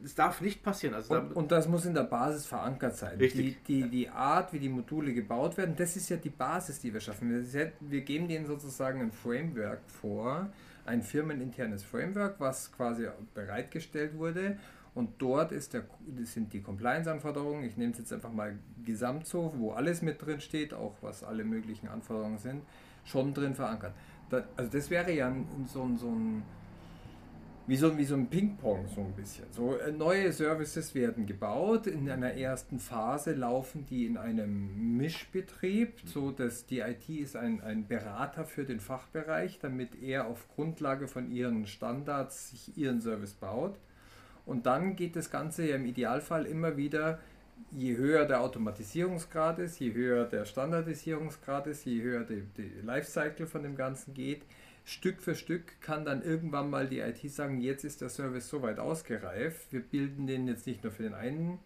[0.04, 0.94] es darf nicht passieren.
[0.94, 3.18] Also und, und, das muss in der Basis verankert sein.
[3.18, 3.64] Richtig.
[3.64, 6.92] Die, die, die Art, wie die Module gebaut werden, das ist ja die Basis, die
[6.92, 7.30] wir schaffen.
[7.30, 10.50] Wir, wir geben denen sozusagen ein Framework vor,
[10.84, 14.58] ein firmeninternes Framework, was quasi bereitgestellt wurde.
[14.94, 15.84] Und dort ist der,
[16.24, 20.40] sind die Compliance-Anforderungen, ich nehme es jetzt einfach mal gesamt so, wo alles mit drin
[20.40, 22.62] steht, auch was alle möglichen Anforderungen sind,
[23.04, 23.94] schon drin verankert.
[24.28, 25.34] Da, also das wäre ja
[25.66, 26.42] so, so ein
[27.66, 29.44] wie so, wie so ein Ping-Pong so ein bisschen.
[29.52, 31.86] So äh, neue Services werden gebaut.
[31.86, 37.60] In einer ersten Phase laufen die in einem Mischbetrieb, so dass die IT ist ein,
[37.60, 43.34] ein Berater für den Fachbereich, damit er auf Grundlage von ihren Standards sich ihren Service
[43.34, 43.78] baut.
[44.44, 47.20] Und dann geht das Ganze ja im Idealfall immer wieder,
[47.70, 53.62] je höher der Automatisierungsgrad ist, je höher der Standardisierungsgrad ist, je höher die Lifecycle von
[53.62, 54.42] dem Ganzen geht,
[54.84, 58.62] Stück für Stück kann dann irgendwann mal die IT sagen, jetzt ist der Service so
[58.62, 61.58] weit ausgereift, wir bilden den jetzt nicht nur für den einen.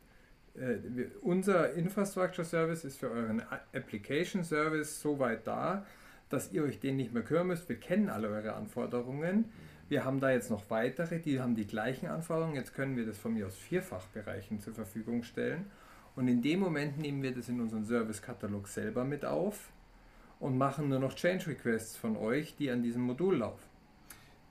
[0.54, 5.86] Äh, wir, unser Infrastructure Service ist für euren Application Service so weit da,
[6.28, 7.68] dass ihr euch den nicht mehr kümmern müsst.
[7.68, 9.46] Wir kennen alle eure Anforderungen.
[9.88, 12.56] Wir haben da jetzt noch weitere, die haben die gleichen Anforderungen.
[12.56, 15.66] Jetzt können wir das von mir aus Vierfachbereichen zur Verfügung stellen.
[16.16, 19.70] Und in dem Moment nehmen wir das in unseren Service-Katalog selber mit auf
[20.40, 23.64] und machen nur noch Change Requests von euch, die an diesem Modul laufen.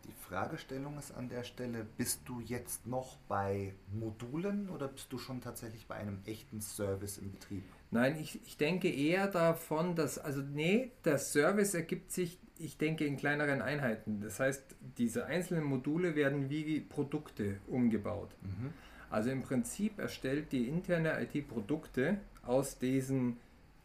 [0.06, 5.18] Die Fragestellung ist an der Stelle, bist du jetzt noch bei Modulen oder bist du
[5.18, 7.64] schon tatsächlich bei einem echten Service im Betrieb?
[7.90, 13.06] Nein, ich, ich denke eher davon, dass, also nee, der Service ergibt sich, ich denke,
[13.06, 14.22] in kleineren Einheiten.
[14.22, 18.30] Das heißt, diese einzelnen Module werden wie Produkte umgebaut.
[18.42, 18.74] Mhm.
[19.10, 23.38] Also im Prinzip erstellt die interne IT Produkte aus diesen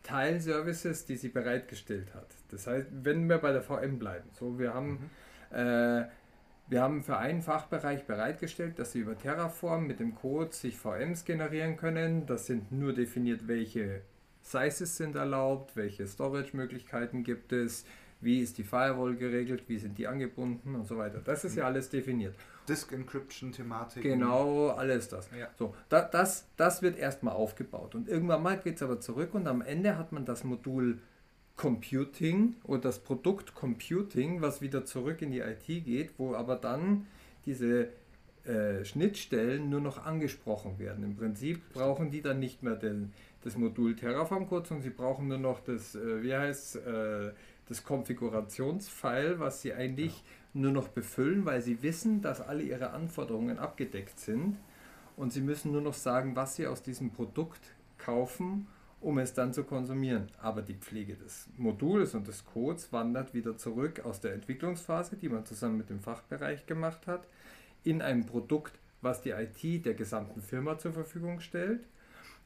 [0.03, 2.29] Teilservices, die sie bereitgestellt hat.
[2.51, 5.11] Das heißt, wenn wir bei der VM bleiben, so wir haben,
[5.51, 5.57] mhm.
[5.57, 6.05] äh,
[6.69, 11.25] wir haben für einen Fachbereich bereitgestellt, dass sie über Terraform mit dem Code sich VMs
[11.25, 12.27] generieren können.
[12.27, 14.03] Das sind nur definiert, welche
[14.43, 17.85] Sizes sind erlaubt, welche Storage-Möglichkeiten gibt es,
[18.21, 21.21] wie ist die Firewall geregelt, wie sind die angebunden und so weiter.
[21.25, 22.35] Das ist ja alles definiert.
[22.71, 24.03] Disk Encryption Thematik.
[24.03, 25.29] Genau, alles das.
[25.37, 25.49] Ja.
[25.59, 29.49] So, da, das, das wird erstmal aufgebaut und irgendwann mal geht es aber zurück und
[29.49, 30.99] am Ende hat man das Modul
[31.57, 37.07] Computing oder das Produkt Computing, was wieder zurück in die IT geht, wo aber dann
[37.45, 37.89] diese
[38.45, 41.05] äh, Schnittstellen nur noch angesprochen werden.
[41.05, 45.29] Im Prinzip brauchen die dann nicht mehr den, das Modul Terraform Code, sondern sie brauchen
[45.29, 47.33] nur noch das, äh, wie heißt äh,
[47.69, 52.91] das Konfigurationsfile, was sie eigentlich ja nur noch befüllen, weil sie wissen, dass alle ihre
[52.91, 54.57] Anforderungen abgedeckt sind
[55.17, 57.61] und sie müssen nur noch sagen, was sie aus diesem Produkt
[57.99, 58.67] kaufen,
[59.01, 60.29] um es dann zu konsumieren.
[60.41, 65.29] Aber die Pflege des Moduls und des Codes wandert wieder zurück aus der Entwicklungsphase, die
[65.29, 67.27] man zusammen mit dem Fachbereich gemacht hat,
[67.85, 71.87] in ein Produkt, was die IT der gesamten Firma zur Verfügung stellt.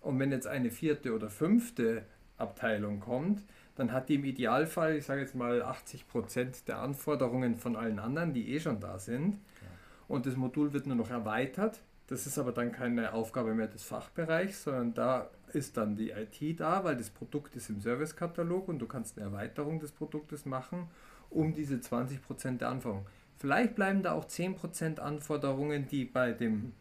[0.00, 2.04] Und wenn jetzt eine vierte oder fünfte
[2.38, 3.42] Abteilung kommt,
[3.76, 7.98] dann hat die im Idealfall, ich sage jetzt mal, 80 Prozent der Anforderungen von allen
[7.98, 9.34] anderen, die eh schon da sind.
[9.34, 9.68] Ja.
[10.08, 11.80] Und das Modul wird nur noch erweitert.
[12.06, 16.60] Das ist aber dann keine Aufgabe mehr des Fachbereichs, sondern da ist dann die IT
[16.60, 20.88] da, weil das Produkt ist im Servicekatalog und du kannst eine Erweiterung des Produktes machen,
[21.30, 23.06] um diese 20 Prozent der Anforderungen.
[23.38, 26.72] Vielleicht bleiben da auch 10% Anforderungen, die bei dem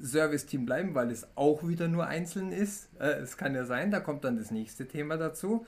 [0.00, 2.88] Service-Team bleiben, weil es auch wieder nur einzeln ist.
[2.98, 5.66] Äh, es kann ja sein, da kommt dann das nächste Thema dazu.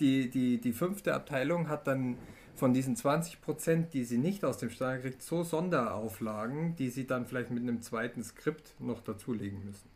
[0.00, 2.16] Die, die, die fünfte Abteilung hat dann
[2.54, 7.06] von diesen 20 Prozent, die sie nicht aus dem Standard kriegt, so Sonderauflagen, die sie
[7.06, 9.88] dann vielleicht mit einem zweiten Skript noch dazulegen müssen.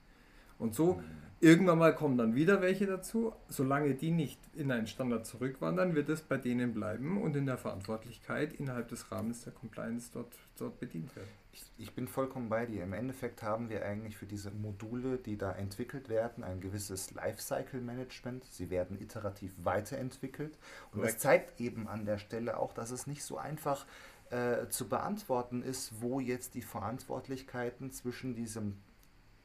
[0.58, 1.04] Und so mhm.
[1.40, 3.32] irgendwann mal kommen dann wieder welche dazu.
[3.48, 7.56] Solange die nicht in einen Standard zurückwandern, wird es bei denen bleiben und in der
[7.56, 11.39] Verantwortlichkeit innerhalb des Rahmens der Compliance dort, dort bedient werden.
[11.52, 12.84] Ich, ich, bin vollkommen bei dir.
[12.84, 18.44] Im Endeffekt haben wir eigentlich für diese Module, die da entwickelt werden, ein gewisses Lifecycle-Management.
[18.44, 20.56] Sie werden iterativ weiterentwickelt.
[20.92, 21.14] Und Correct.
[21.14, 23.84] das zeigt eben an der Stelle auch, dass es nicht so einfach
[24.30, 28.76] äh, zu beantworten ist, wo jetzt die Verantwortlichkeiten zwischen diesem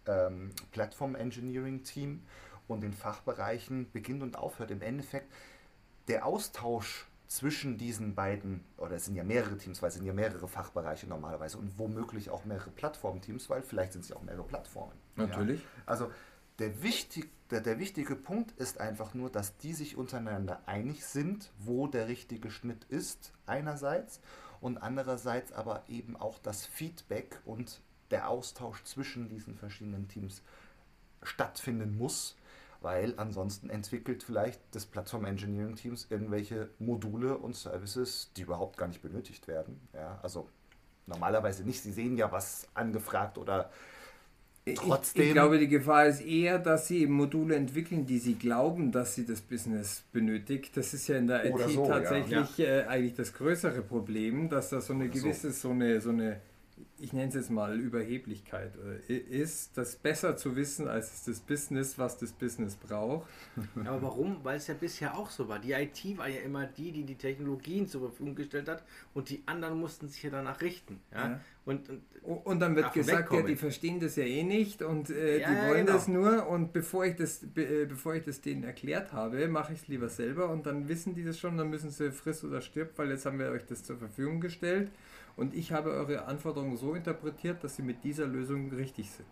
[0.05, 2.21] ähm, Platform Engineering Team
[2.67, 4.71] und den Fachbereichen beginnt und aufhört.
[4.71, 5.31] Im Endeffekt
[6.07, 10.13] der Austausch zwischen diesen beiden, oder es sind ja mehrere Teams, weil es sind ja
[10.13, 14.43] mehrere Fachbereiche normalerweise und womöglich auch mehrere Plattformteams, weil vielleicht sind es ja auch mehrere
[14.43, 14.93] Plattformen.
[15.15, 15.61] Natürlich.
[15.61, 15.67] Ja.
[15.85, 16.11] Also
[16.59, 21.51] der, wichtig, der, der wichtige Punkt ist einfach nur, dass die sich untereinander einig sind,
[21.59, 24.21] wo der richtige Schnitt ist, einerseits,
[24.61, 30.41] und andererseits aber eben auch das Feedback und der Austausch zwischen diesen verschiedenen Teams
[31.23, 32.35] stattfinden muss
[32.81, 38.87] weil ansonsten entwickelt vielleicht das Plattform Engineering Teams irgendwelche Module und Services, die überhaupt gar
[38.87, 39.79] nicht benötigt werden.
[39.93, 40.49] Ja, also
[41.07, 41.81] normalerweise nicht.
[41.81, 43.71] Sie sehen ja was angefragt oder
[44.73, 45.21] trotzdem.
[45.21, 49.15] Ich, ich, glaube, die Gefahr ist eher, dass sie Module entwickeln, die sie glauben, dass
[49.15, 50.75] sie das Business benötigt.
[50.75, 52.65] Das ist ja in der IT so, tatsächlich ja.
[52.65, 56.41] äh, eigentlich das größere Problem, dass da so eine gewisse, so, so eine, so eine
[56.97, 58.73] ich nenne es jetzt mal Überheblichkeit
[59.09, 63.27] äh, ist, das besser zu wissen als das Business, was das Business braucht.
[63.85, 64.39] Aber warum?
[64.43, 65.59] Weil es ja bisher auch so war.
[65.59, 68.83] Die IT war ja immer die, die die Technologien zur Verfügung gestellt hat
[69.13, 70.99] und die anderen mussten sich ja danach richten.
[71.11, 71.29] Ja?
[71.29, 71.39] ja.
[71.65, 71.89] Und,
[72.21, 75.49] und, und, dann wird gesagt, ja, die verstehen das ja eh nicht und äh, ja,
[75.49, 75.97] die wollen genau.
[75.97, 79.73] das nur und bevor ich das, be, äh, bevor ich das denen erklärt habe, mache
[79.73, 82.61] ich es lieber selber und dann wissen die das schon, dann müssen sie friss oder
[82.61, 84.91] stirb, weil jetzt haben wir euch das zur Verfügung gestellt
[85.37, 89.27] und ich habe eure Anforderungen so interpretiert, dass sie mit dieser Lösung richtig sind.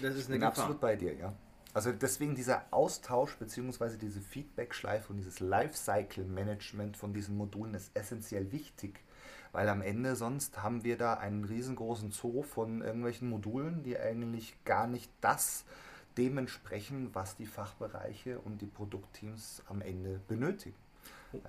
[0.00, 0.48] Das ist eine ich bin Gefahr.
[0.48, 1.32] absolut bei dir, ja.
[1.72, 3.96] Also deswegen dieser Austausch bzw.
[3.96, 9.00] diese Feedback-Schleife und dieses Lifecycle-Management von diesen Modulen ist essentiell wichtig,
[9.50, 14.56] weil am Ende sonst haben wir da einen riesengroßen Zoo von irgendwelchen Modulen, die eigentlich
[14.64, 15.64] gar nicht das
[16.16, 20.76] dementsprechend, was die Fachbereiche und die Produktteams am Ende benötigen.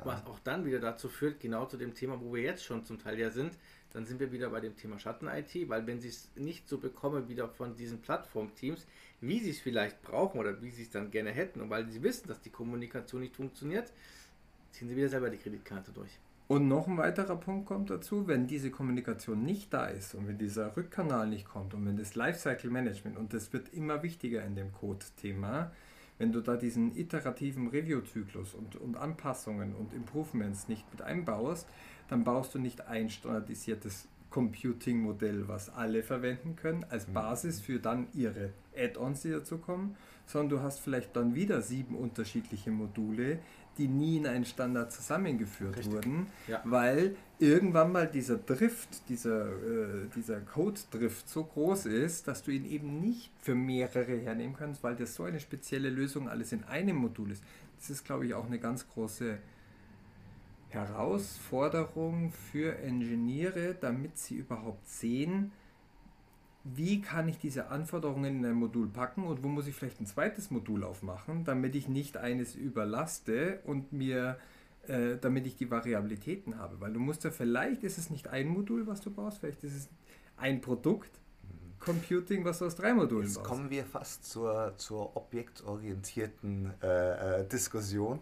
[0.03, 2.99] Was auch dann wieder dazu führt, genau zu dem Thema, wo wir jetzt schon zum
[2.99, 3.57] Teil ja sind,
[3.93, 7.29] dann sind wir wieder bei dem Thema Schatten-IT, weil wenn sie es nicht so bekommen
[7.29, 8.85] wieder von diesen Plattformteams,
[9.21, 12.03] wie sie es vielleicht brauchen oder wie sie es dann gerne hätten und weil sie
[12.03, 13.91] wissen, dass die Kommunikation nicht funktioniert,
[14.71, 16.19] ziehen sie wieder selber die Kreditkarte durch.
[16.47, 20.37] Und noch ein weiterer Punkt kommt dazu, wenn diese Kommunikation nicht da ist und wenn
[20.37, 24.55] dieser Rückkanal nicht kommt und wenn das Lifecycle Management, und das wird immer wichtiger in
[24.55, 25.71] dem Code-Thema,
[26.17, 31.67] wenn du da diesen iterativen Review-Zyklus und, und Anpassungen und Improvements nicht mit einbaust,
[32.07, 37.13] dann baust du nicht ein standardisiertes Computing-Modell, was alle verwenden können, als mhm.
[37.13, 42.71] Basis für dann ihre Add-ons, die dazukommen, sondern du hast vielleicht dann wieder sieben unterschiedliche
[42.71, 43.39] Module,
[43.77, 45.93] die nie in einen Standard zusammengeführt Richtig.
[45.93, 46.61] wurden, ja.
[46.63, 52.65] weil irgendwann mal dieser Drift, dieser, äh, dieser Code-Drift so groß ist, dass du ihn
[52.65, 56.95] eben nicht für mehrere hernehmen kannst, weil das so eine spezielle Lösung alles in einem
[56.95, 57.43] Modul ist.
[57.79, 59.37] Das ist, glaube ich, auch eine ganz große
[60.69, 65.51] Herausforderung für Ingenieure, damit sie überhaupt sehen,
[66.65, 70.07] wie kann ich diese Anforderungen in ein Modul packen und wo muss ich vielleicht ein
[70.07, 74.39] zweites Modul aufmachen, damit ich nicht eines überlaste und mir,
[74.87, 76.81] äh, damit ich die Variabilitäten habe.
[76.81, 79.75] Weil du musst ja, vielleicht ist es nicht ein Modul, was du brauchst, vielleicht ist
[79.75, 79.89] es
[80.37, 81.11] ein Produkt,
[81.79, 88.19] Computing, was aus drei Modulen Jetzt kommen wir fast zur, zur objektorientierten äh, äh, Diskussion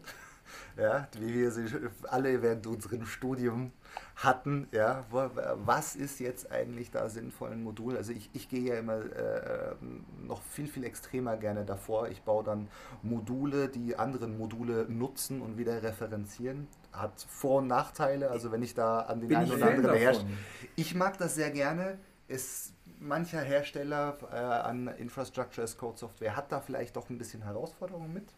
[0.78, 1.66] ja, wie wir sie
[2.10, 3.72] alle während unserem Studium
[4.16, 4.68] hatten.
[4.72, 7.98] Ja, was ist jetzt eigentlich da sinnvoll ein Modul?
[7.98, 9.76] Also ich, ich gehe ja immer äh,
[10.22, 12.10] noch viel, viel extremer gerne davor.
[12.10, 12.68] Ich baue dann
[13.02, 16.68] Module, die anderen Module nutzen und wieder referenzieren.
[16.92, 20.26] Hat Vor- und Nachteile, also wenn ich da an den Bin einen oder anderen herrsche.
[20.76, 21.98] Ich mag das sehr gerne.
[22.28, 27.44] Es mancher Hersteller äh, an Infrastructure as Code Software hat da vielleicht doch ein bisschen
[27.44, 28.34] Herausforderungen mit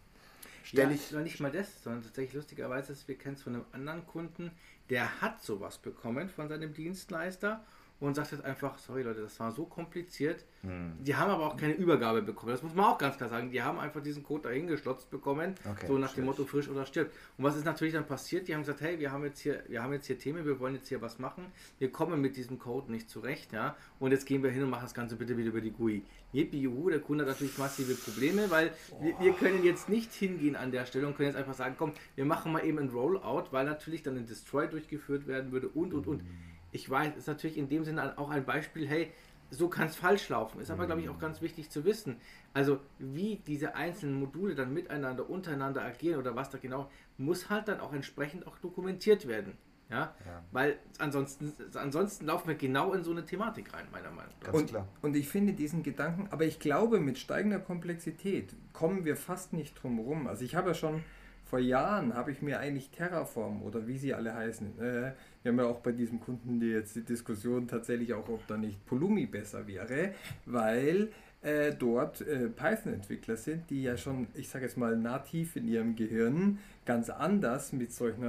[0.68, 1.12] stelle ja, ich.
[1.12, 4.52] Nicht mal das, sondern tatsächlich lustigerweise, wir kennen es von einem anderen Kunden,
[4.90, 7.64] der hat sowas bekommen von seinem Dienstleister
[8.00, 10.44] und sagt jetzt einfach, sorry Leute, das war so kompliziert.
[10.62, 10.94] Hm.
[11.00, 12.52] Die haben aber auch keine Übergabe bekommen.
[12.52, 13.52] Das muss man auch ganz klar sagen.
[13.52, 16.18] Die haben einfach diesen Code dahingeschlotzt bekommen, okay, so nach schlecht.
[16.18, 17.14] dem Motto frisch oder stirbt.
[17.38, 18.48] Und was ist natürlich dann passiert?
[18.48, 20.76] Die haben gesagt, hey, wir haben jetzt hier, wir haben jetzt hier Themen, wir wollen
[20.76, 21.46] jetzt hier was machen.
[21.80, 23.78] Wir kommen mit diesem Code nicht zurecht, ja.
[24.00, 26.04] Und jetzt gehen wir hin und machen das Ganze bitte wieder über die GUI.
[26.34, 30.58] Yippie, juhu, der Kunde hat natürlich massive Probleme, weil wir, wir, können jetzt nicht hingehen
[30.58, 33.46] an der Stelle und können jetzt einfach sagen, komm, wir machen mal eben ein Rollout,
[33.52, 36.24] weil natürlich dann ein Destroy durchgeführt werden würde und und und.
[36.24, 39.12] Mhm ich weiß, ist natürlich in dem Sinne auch ein Beispiel, hey,
[39.50, 40.60] so kann es falsch laufen.
[40.60, 42.18] Ist aber, glaube ich, auch ganz wichtig zu wissen.
[42.54, 47.70] Also, wie diese einzelnen Module dann miteinander, untereinander agieren oder was da genau, muss halt
[47.70, 49.58] dann auch entsprechend auch dokumentiert werden.
[49.90, 50.16] Ja?
[50.26, 50.44] ja.
[50.52, 54.52] Weil ansonsten, ansonsten laufen wir genau in so eine Thematik rein, meiner Meinung nach.
[54.52, 54.88] Und, klar.
[55.02, 59.82] und ich finde diesen Gedanken, aber ich glaube, mit steigender Komplexität kommen wir fast nicht
[59.82, 60.28] drum rum.
[60.28, 61.04] Also, ich habe ja schon
[61.46, 65.60] vor Jahren habe ich mir eigentlich Terraform oder wie sie alle heißen, äh, wir haben
[65.60, 69.28] ja auch bei diesem Kunden die jetzt die Diskussion tatsächlich auch, ob da nicht Polumi
[69.28, 70.14] besser wäre,
[70.46, 71.10] weil
[71.42, 75.96] äh, dort äh, Python-Entwickler sind, die ja schon, ich sage jetzt mal, nativ in ihrem
[75.96, 78.24] Gehirn ganz anders mit solchen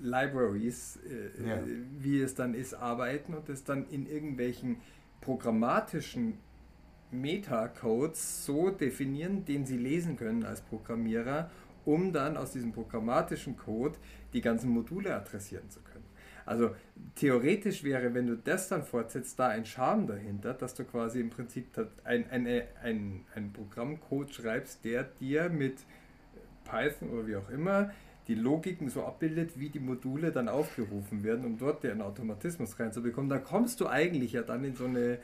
[0.00, 1.58] Libraries, äh, ja.
[1.98, 4.76] wie es dann ist, arbeiten und es dann in irgendwelchen
[5.20, 6.34] programmatischen
[7.10, 11.50] Metacodes so definieren, den sie lesen können als Programmierer,
[11.90, 13.98] um dann aus diesem programmatischen Code
[14.32, 16.04] die ganzen Module adressieren zu können.
[16.46, 16.74] Also
[17.16, 21.30] theoretisch wäre, wenn du das dann fortsetzt, da ein Charme dahinter, dass du quasi im
[21.30, 21.66] Prinzip
[22.04, 22.46] ein, ein,
[22.82, 25.78] ein, ein Programmcode schreibst, der dir mit
[26.64, 27.90] Python oder wie auch immer
[28.28, 33.28] die Logiken so abbildet, wie die Module dann aufgerufen werden, um dort den Automatismus reinzubekommen,
[33.28, 35.18] da kommst du eigentlich ja dann in so eine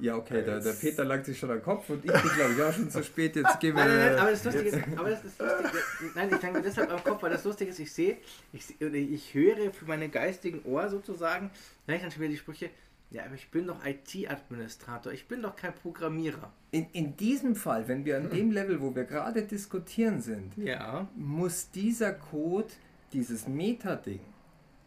[0.00, 2.62] ja, okay, der, der Peter langt sich schon am Kopf und ich bin, glaube ich,
[2.62, 3.36] auch schon zu spät.
[3.36, 3.84] Jetzt gehen wir.
[3.84, 6.92] Nein, nein, nein, aber das Lustige ist, aber das ist lustig, nein, ich lange deshalb
[6.92, 8.16] am Kopf, weil das Lustige ist, ich sehe,
[8.52, 11.50] ich, ich höre für meine geistigen Ohr sozusagen,
[11.86, 12.70] ich dann schon wieder die Sprüche,
[13.10, 16.52] ja, aber ich bin doch IT-Administrator, ich bin doch kein Programmierer.
[16.70, 21.08] In, in diesem Fall, wenn wir an dem Level, wo wir gerade diskutieren sind, ja.
[21.16, 22.68] muss dieser Code,
[23.12, 24.20] dieses Meta-Ding,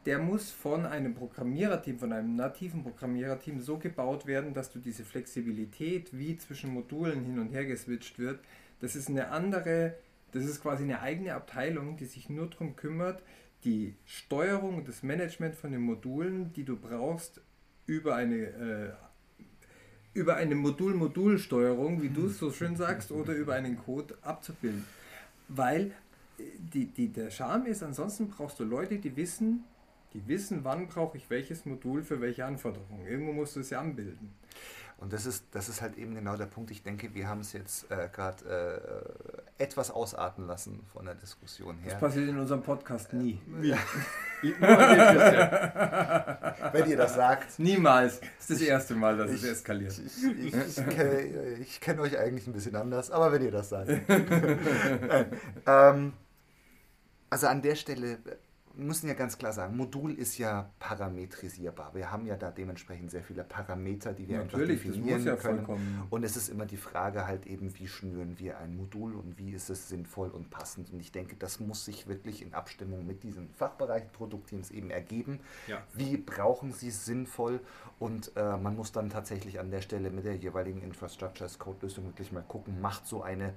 [0.05, 5.05] der muss von einem Programmiererteam, von einem nativen Programmiererteam so gebaut werden, dass du diese
[5.05, 8.39] Flexibilität, wie zwischen Modulen hin und her geswitcht wird,
[8.79, 9.95] das ist eine andere,
[10.31, 13.21] das ist quasi eine eigene Abteilung, die sich nur darum kümmert,
[13.63, 17.41] die Steuerung und das Management von den Modulen, die du brauchst,
[17.85, 18.91] über eine, äh,
[20.13, 24.85] über eine Modul-Modul-Steuerung, wie du es so schön sagst, oder über einen Code abzubilden.
[25.47, 25.91] Weil
[26.39, 29.63] äh, die, die, der Charme ist, ansonsten brauchst du Leute, die wissen,
[30.13, 33.06] die wissen, wann brauche ich welches Modul für welche Anforderungen.
[33.06, 34.34] Irgendwo musst du es ja anbilden.
[35.02, 36.69] Und das ist, das ist halt eben genau der Punkt.
[36.69, 41.80] Ich denke, wir haben es jetzt äh, gerade äh, etwas ausarten lassen von der Diskussion
[41.80, 41.93] her.
[41.93, 43.39] Das passiert in unserem Podcast nie.
[43.63, 43.78] Ja.
[46.71, 47.60] Wenn ihr das sagt.
[47.60, 48.19] Niemals.
[48.19, 50.00] Das ist das erste Mal, dass ich, es eskaliert.
[50.04, 53.89] Ich, ich, ich kenne kenn euch eigentlich ein bisschen anders, aber wenn ihr das sagt.
[55.67, 56.13] ähm,
[57.30, 58.17] also an der Stelle
[58.75, 61.93] wir müssen ja ganz klar sagen, Modul ist ja parametrisierbar.
[61.93, 66.03] Wir haben ja da dementsprechend sehr viele Parameter, die wir Natürlich, einfach definieren ja können.
[66.10, 69.51] Und es ist immer die Frage halt eben, wie schnüren wir ein Modul und wie
[69.51, 70.91] ist es sinnvoll und passend.
[70.91, 75.39] Und ich denke, das muss sich wirklich in Abstimmung mit diesen Fachbereichen, Produktteams eben ergeben.
[75.67, 75.81] Ja.
[75.93, 77.60] Wie brauchen sie es sinnvoll?
[77.99, 81.77] Und äh, man muss dann tatsächlich an der Stelle mit der jeweiligen Infrastructure as Code
[81.81, 83.53] Lösung wirklich mal gucken, macht so eine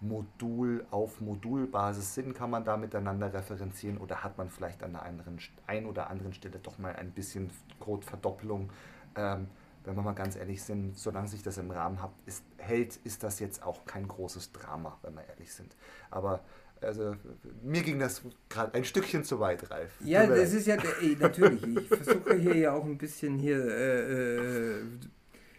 [0.00, 5.02] Modul auf Modulbasis sind, kann man da miteinander referenzieren oder hat man vielleicht an der
[5.02, 8.70] anderen, ein oder anderen Stelle doch mal ein bisschen Codeverdoppelung.
[9.16, 9.48] Ähm,
[9.84, 13.22] wenn wir mal ganz ehrlich sind, solange sich das im Rahmen hat, ist, hält, ist
[13.22, 15.74] das jetzt auch kein großes Drama, wenn wir ehrlich sind.
[16.10, 16.40] Aber
[16.80, 17.16] also
[17.62, 19.92] mir ging das gerade ein Stückchen zu weit, Ralf.
[20.04, 21.64] Ja, das ist ja ey, natürlich.
[21.76, 24.82] Ich versuche hier ja auch ein bisschen hier äh, äh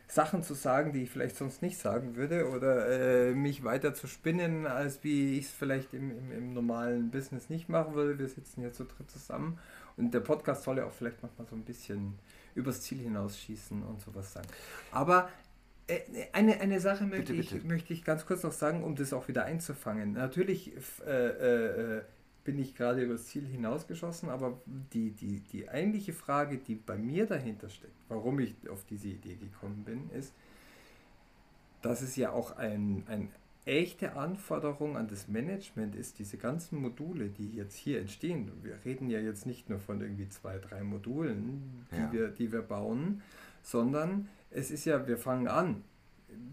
[0.09, 4.07] Sachen zu sagen, die ich vielleicht sonst nicht sagen würde oder äh, mich weiter zu
[4.07, 8.17] spinnen, als wie ich es vielleicht im, im, im, normalen Business nicht machen würde.
[8.17, 9.59] Wir sitzen hier zu dritt zusammen
[9.97, 12.17] und der Podcast soll ja auch vielleicht manchmal so ein bisschen
[12.55, 14.47] übers Ziel hinausschießen und sowas sagen.
[14.91, 15.29] Aber
[15.85, 15.99] äh,
[16.33, 19.27] eine, eine Sache möchte, bitte, ich, möchte ich ganz kurz noch sagen, um das auch
[19.27, 20.13] wieder einzufangen.
[20.13, 20.73] Natürlich
[21.05, 22.01] äh, äh, äh
[22.49, 24.59] bin ich gerade übers Ziel hinausgeschossen, aber
[24.91, 29.35] die, die, die eigentliche Frage, die bei mir dahinter steckt, warum ich auf diese Idee
[29.35, 30.33] gekommen bin, ist,
[31.83, 33.29] dass es ja auch ein, ein
[33.65, 38.51] echte Anforderung an das Management ist, diese ganzen Module, die jetzt hier entstehen.
[38.63, 42.11] Wir reden ja jetzt nicht nur von irgendwie zwei, drei Modulen, die, ja.
[42.11, 43.21] wir, die wir bauen,
[43.61, 45.83] sondern es ist ja, wir fangen an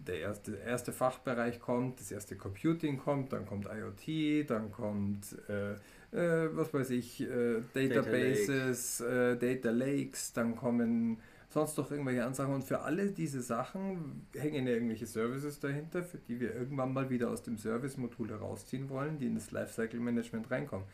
[0.07, 5.73] der erste, erste Fachbereich kommt, das erste Computing kommt, dann kommt IoT, dann kommt, äh,
[6.12, 9.33] äh, was weiß ich, äh, Databases, Data, Lake.
[9.33, 14.67] Äh, Data, Lakes, dann kommen sonst noch irgendwelche Ansagen und für alle diese Sachen hängen
[14.67, 19.19] ja irgendwelche Services dahinter, für die wir irgendwann mal wieder aus dem Service-Modul herausziehen wollen,
[19.19, 20.87] die in das Lifecycle Management reinkommen.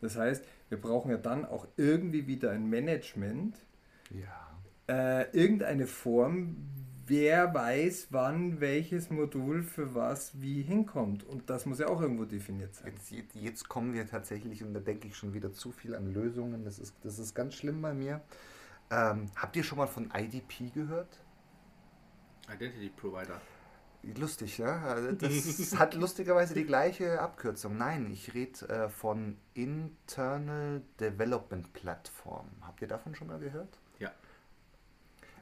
[0.00, 3.56] Das heißt, wir brauchen ja dann auch irgendwie wieder ein Management,
[4.10, 4.58] ja.
[4.88, 6.56] äh, irgendeine Form,
[7.08, 11.24] wer weiß, wann welches Modul für was wie hinkommt.
[11.24, 12.94] Und das muss ja auch irgendwo definiert sein.
[13.10, 16.64] Jetzt, jetzt kommen wir tatsächlich, und da denke ich schon wieder zu viel an Lösungen.
[16.64, 18.20] Das ist, das ist ganz schlimm bei mir.
[18.90, 21.18] Ähm, habt ihr schon mal von IDP gehört?
[22.52, 23.40] Identity Provider.
[24.02, 24.82] Lustig, ja.
[24.82, 27.76] Also das hat lustigerweise die gleiche Abkürzung.
[27.76, 32.46] Nein, ich rede äh, von Internal Development Platform.
[32.62, 33.78] Habt ihr davon schon mal gehört?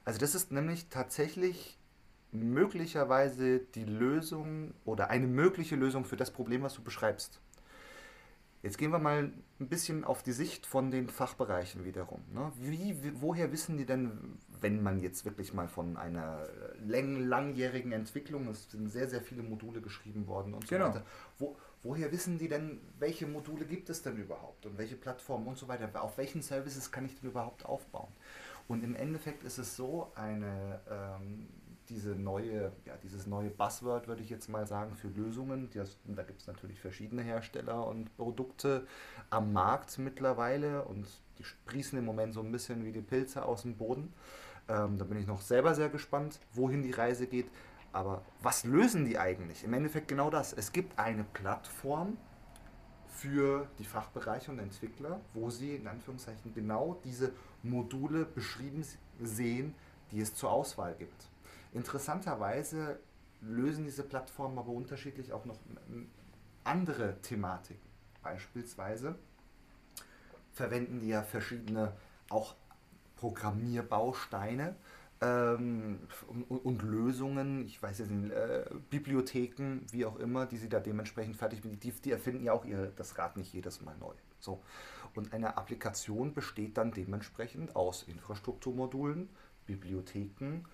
[0.07, 1.77] Also das ist nämlich tatsächlich
[2.31, 7.40] möglicherweise die Lösung oder eine mögliche Lösung für das Problem, was du beschreibst.
[8.62, 12.21] Jetzt gehen wir mal ein bisschen auf die Sicht von den Fachbereichen wiederum.
[12.33, 12.53] Ne?
[12.57, 16.49] Wie, woher wissen die denn, wenn man jetzt wirklich mal von einer
[16.87, 20.89] lang, langjährigen Entwicklung, es sind sehr, sehr viele Module geschrieben worden und so genau.
[20.89, 21.05] weiter,
[21.39, 25.59] wo, woher wissen die denn, welche Module gibt es denn überhaupt und welche Plattformen und
[25.59, 28.12] so weiter, auf welchen Services kann ich denn überhaupt aufbauen?
[28.69, 31.49] Und im Endeffekt ist es so, eine, ähm,
[31.89, 35.71] diese neue, ja, dieses neue Buzzword, würde ich jetzt mal sagen, für Lösungen.
[35.73, 38.87] Das, da gibt es natürlich verschiedene Hersteller und Produkte
[39.31, 41.07] am Markt mittlerweile und
[41.39, 44.12] die sprießen im Moment so ein bisschen wie die Pilze aus dem Boden.
[44.69, 47.49] Ähm, da bin ich noch selber sehr gespannt, wohin die Reise geht.
[47.93, 49.64] Aber was lösen die eigentlich?
[49.64, 50.53] Im Endeffekt genau das.
[50.53, 52.19] Es gibt eine Plattform
[53.17, 58.85] für die Fachbereiche und Entwickler, wo sie in Anführungszeichen genau diese Module beschrieben
[59.21, 59.75] sehen,
[60.11, 61.29] die es zur Auswahl gibt.
[61.73, 62.99] Interessanterweise
[63.41, 65.59] lösen diese Plattformen aber unterschiedlich auch noch
[66.64, 67.81] andere Thematiken.
[68.23, 69.14] Beispielsweise
[70.53, 71.93] verwenden die ja verschiedene
[72.29, 72.55] auch
[73.17, 74.75] Programmierbausteine
[75.21, 80.69] ähm, und, und, Lösungen, ich weiß jetzt nicht, äh, Bibliotheken, wie auch immer, die sie
[80.69, 84.14] da dementsprechend fertig die, die erfinden ja auch ihre, das Rad nicht jedes Mal neu.
[84.39, 84.62] So.
[85.14, 89.31] Und eine Applikation besteht dann dementsprechend aus Infrastrukturmodulen,
[89.67, 90.64] Bibliotheken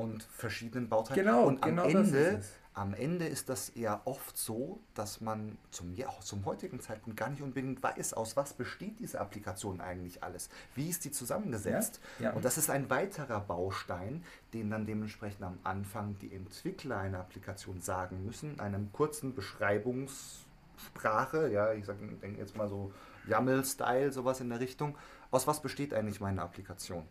[0.00, 1.24] und verschiedenen Bauteilen.
[1.24, 2.40] Genau, und am genau Ende
[2.72, 7.28] am Ende ist das eher oft so, dass man zum, ja, zum heutigen Zeitpunkt gar
[7.28, 10.50] nicht unbedingt weiß, aus was besteht diese Applikation eigentlich alles.
[10.76, 11.98] Wie ist die zusammengesetzt?
[12.20, 12.32] Ja, ja.
[12.32, 14.22] Und das ist ein weiterer Baustein,
[14.54, 21.50] den dann dementsprechend am Anfang die Entwickler einer Applikation sagen müssen, in einem kurzen Beschreibungssprache,
[21.50, 22.92] ja, ich denke jetzt mal so
[23.26, 24.96] YAML-Style, sowas in der Richtung.
[25.32, 27.02] Aus was besteht eigentlich meine Applikation?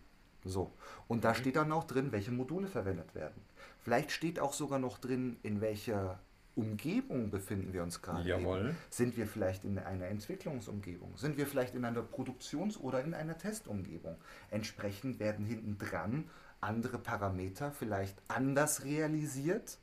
[0.44, 0.72] So.
[1.08, 1.36] Und da mhm.
[1.36, 3.42] steht dann auch drin, welche Module verwendet werden.
[3.82, 6.20] Vielleicht steht auch sogar noch drin, in welcher
[6.56, 8.28] Umgebung befinden wir uns gerade.
[8.28, 8.76] Jawohl.
[8.90, 11.18] Sind wir vielleicht in einer Entwicklungsumgebung?
[11.18, 14.18] Sind wir vielleicht in einer Produktions- oder in einer Testumgebung?
[14.52, 16.26] Entsprechend werden hinten dran
[16.62, 19.78] andere Parameter vielleicht anders realisiert.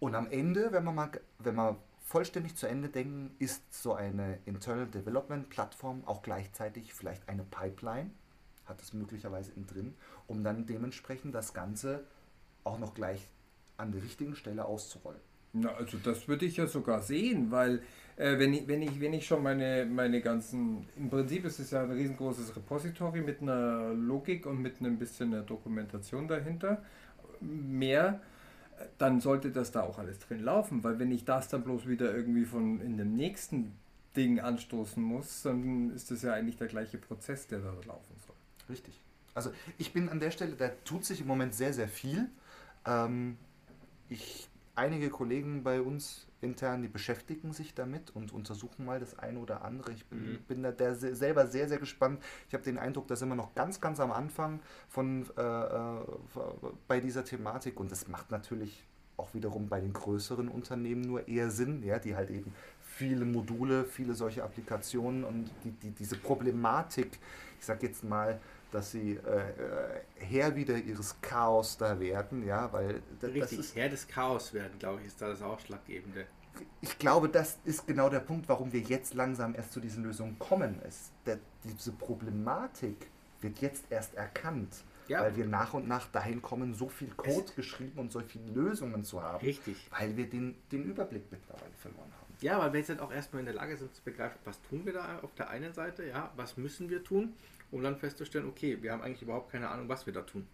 [0.00, 4.38] Und am Ende, wenn wir mal, wenn wir vollständig zu Ende denken, ist so eine
[4.46, 8.10] Internal Development Plattform auch gleichzeitig vielleicht eine Pipeline,
[8.68, 9.94] hat es möglicherweise in drin,
[10.26, 12.04] um dann dementsprechend das Ganze
[12.64, 13.28] auch noch gleich
[13.76, 15.20] an der richtigen Stelle auszurollen.
[15.52, 17.80] Na, also das würde ich ja sogar sehen, weil
[18.16, 21.70] äh, wenn, ich, wenn, ich, wenn ich schon meine, meine ganzen, im Prinzip ist es
[21.70, 26.82] ja ein riesengroßes Repository mit einer Logik und mit ein bisschen einer Dokumentation dahinter,
[27.40, 28.20] mehr,
[28.98, 32.14] dann sollte das da auch alles drin laufen, weil wenn ich das dann bloß wieder
[32.14, 33.72] irgendwie von in dem nächsten
[34.16, 38.36] Ding anstoßen muss, dann ist das ja eigentlich der gleiche Prozess, der da laufen soll.
[38.68, 39.00] Richtig.
[39.34, 42.28] Also ich bin an der Stelle, da tut sich im Moment sehr, sehr viel.
[42.84, 43.36] Ähm,
[44.08, 49.38] ich, einige Kollegen bei uns intern, die beschäftigen sich damit und untersuchen mal das eine
[49.38, 49.92] oder andere.
[49.92, 50.38] Ich bin, mhm.
[50.46, 52.22] bin da der, selber sehr, sehr gespannt.
[52.48, 56.00] Ich habe den Eindruck, da sind wir noch ganz, ganz am Anfang von, äh, äh,
[56.86, 58.84] bei dieser Thematik und das macht natürlich
[59.16, 63.84] auch wiederum bei den größeren Unternehmen nur eher Sinn, ja, die halt eben viele Module,
[63.84, 67.18] viele solche Applikationen und die, die, diese Problematik,
[67.58, 68.40] ich sage jetzt mal,
[68.70, 69.42] dass sie äh,
[70.16, 74.78] Herr wieder ihres Chaos da werden, ja, weil das, Richtig, ist, Herr des Chaos werden,
[74.78, 76.26] glaube ich, ist da das Ausschlaggebende.
[76.80, 80.38] Ich glaube, das ist genau der Punkt, warum wir jetzt langsam erst zu diesen Lösungen
[80.38, 80.80] kommen.
[80.86, 83.06] Es, der, diese Problematik
[83.40, 84.74] wird jetzt erst erkannt,
[85.06, 85.20] ja.
[85.20, 88.50] weil wir nach und nach dahin kommen, so viel Code es geschrieben und so viele
[88.52, 89.44] Lösungen zu haben.
[89.44, 89.76] Richtig.
[89.96, 92.34] Weil wir den, den Überblick mittlerweile verloren haben.
[92.40, 94.84] Ja, weil wir jetzt halt auch erstmal in der Lage sind zu begreifen, was tun
[94.84, 97.34] wir da auf der einen Seite, ja, was müssen wir tun
[97.70, 100.46] um dann festzustellen, okay, wir haben eigentlich überhaupt keine Ahnung, was wir da tun.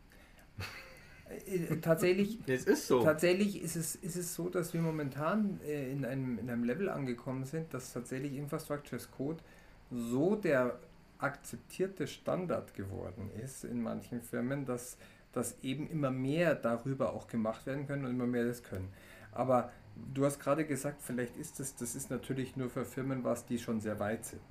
[1.28, 3.02] Äh, tatsächlich, es ist so.
[3.02, 6.88] Tatsächlich ist es, ist es so, dass wir momentan äh, in, einem, in einem Level
[6.88, 9.42] angekommen sind, dass tatsächlich Infrastructure as Code
[9.90, 10.78] so der
[11.18, 14.98] akzeptierte Standard geworden ist in manchen Firmen, dass,
[15.32, 18.92] dass eben immer mehr darüber auch gemacht werden können und immer mehr das können.
[19.32, 19.72] Aber
[20.12, 23.58] du hast gerade gesagt, vielleicht ist das, das ist natürlich nur für Firmen was, die
[23.58, 24.42] schon sehr weit sind.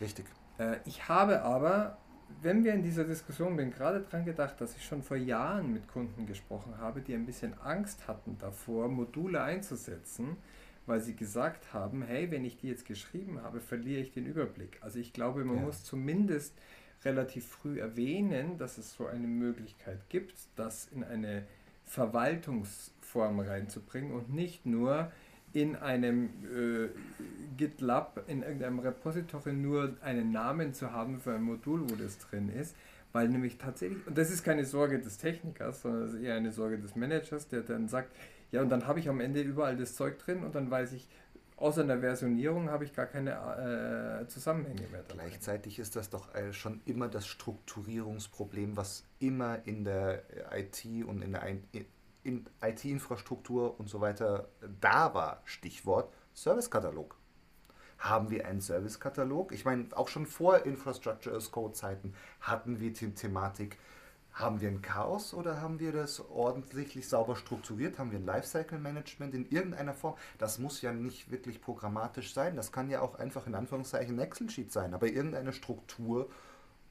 [0.00, 0.26] Richtig.
[0.58, 1.98] Äh, ich habe aber
[2.42, 5.88] wenn wir in dieser Diskussion, bin gerade daran gedacht, dass ich schon vor Jahren mit
[5.88, 10.36] Kunden gesprochen habe, die ein bisschen Angst hatten davor, Module einzusetzen,
[10.86, 14.78] weil sie gesagt haben, hey, wenn ich die jetzt geschrieben habe, verliere ich den Überblick.
[14.80, 15.62] Also ich glaube, man ja.
[15.62, 16.54] muss zumindest
[17.04, 21.46] relativ früh erwähnen, dass es so eine Möglichkeit gibt, das in eine
[21.84, 25.10] Verwaltungsform reinzubringen und nicht nur
[25.52, 26.88] in einem äh,
[27.56, 32.48] GitLab, in irgendeinem Repository nur einen Namen zu haben für ein Modul, wo das drin
[32.48, 32.74] ist,
[33.12, 36.52] weil nämlich tatsächlich, und das ist keine Sorge des Technikers, sondern das ist eher eine
[36.52, 38.16] Sorge des Managers, der dann sagt,
[38.52, 41.08] ja, und dann habe ich am Ende überall das Zeug drin und dann weiß ich,
[41.56, 45.24] außer einer Versionierung habe ich gar keine äh, Zusammenhänge mehr dabei.
[45.24, 50.22] Gleichzeitig ist das doch äh, schon immer das Strukturierungsproblem, was immer in der
[50.52, 51.42] IT und in der
[52.22, 54.48] in IT-Infrastruktur und so weiter
[54.80, 55.40] da war.
[55.44, 57.16] Stichwort Servicekatalog.
[57.98, 59.52] Haben wir einen Servicekatalog?
[59.52, 63.76] Ich meine, auch schon vor Infrastructure as Code Zeiten hatten wir die Thematik,
[64.32, 67.98] haben wir ein Chaos oder haben wir das ordentlich sauber strukturiert?
[67.98, 70.16] Haben wir ein Lifecycle Management in irgendeiner Form?
[70.38, 72.56] Das muss ja nicht wirklich programmatisch sein.
[72.56, 76.30] Das kann ja auch einfach in Anführungszeichen ein Excel-Sheet sein, aber irgendeine Struktur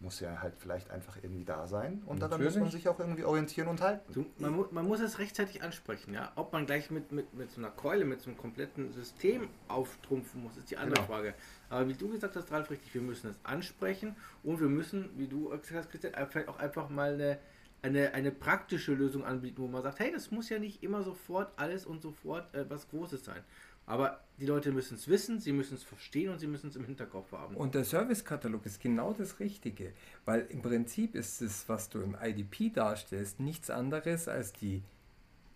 [0.01, 3.25] muss ja halt vielleicht einfach irgendwie da sein und daran muss man sich auch irgendwie
[3.25, 4.13] orientieren und halten.
[4.13, 6.31] Du, man, mu man, muss es rechtzeitig ansprechen, ja.
[6.35, 10.41] Ob man gleich mit, mit, mit so einer Keule, mit so einem kompletten System auftrumpfen
[10.41, 11.07] muss, ist die andere genau.
[11.07, 11.33] Frage.
[11.69, 15.27] Aber wie du gesagt hast, Ralf, richtig, wir müssen es ansprechen und wir müssen, wie
[15.27, 17.37] du gesagt hast, Christian, vielleicht auch einfach mal eine,
[17.81, 21.51] eine, eine praktische Lösung anbieten, wo man sagt, hey, das muss ja nicht immer sofort
[21.57, 23.43] alles und sofort äh, was Großes sein.
[23.89, 26.85] Aber die Leute müssen es wissen, sie müssen es verstehen und sie müssen es im
[26.85, 27.55] Hinterkopf haben.
[27.55, 29.93] Und der Servicekatalog ist genau das Richtige,
[30.25, 34.83] weil im Prinzip ist es, was du im IDP darstellst, nichts anderes als die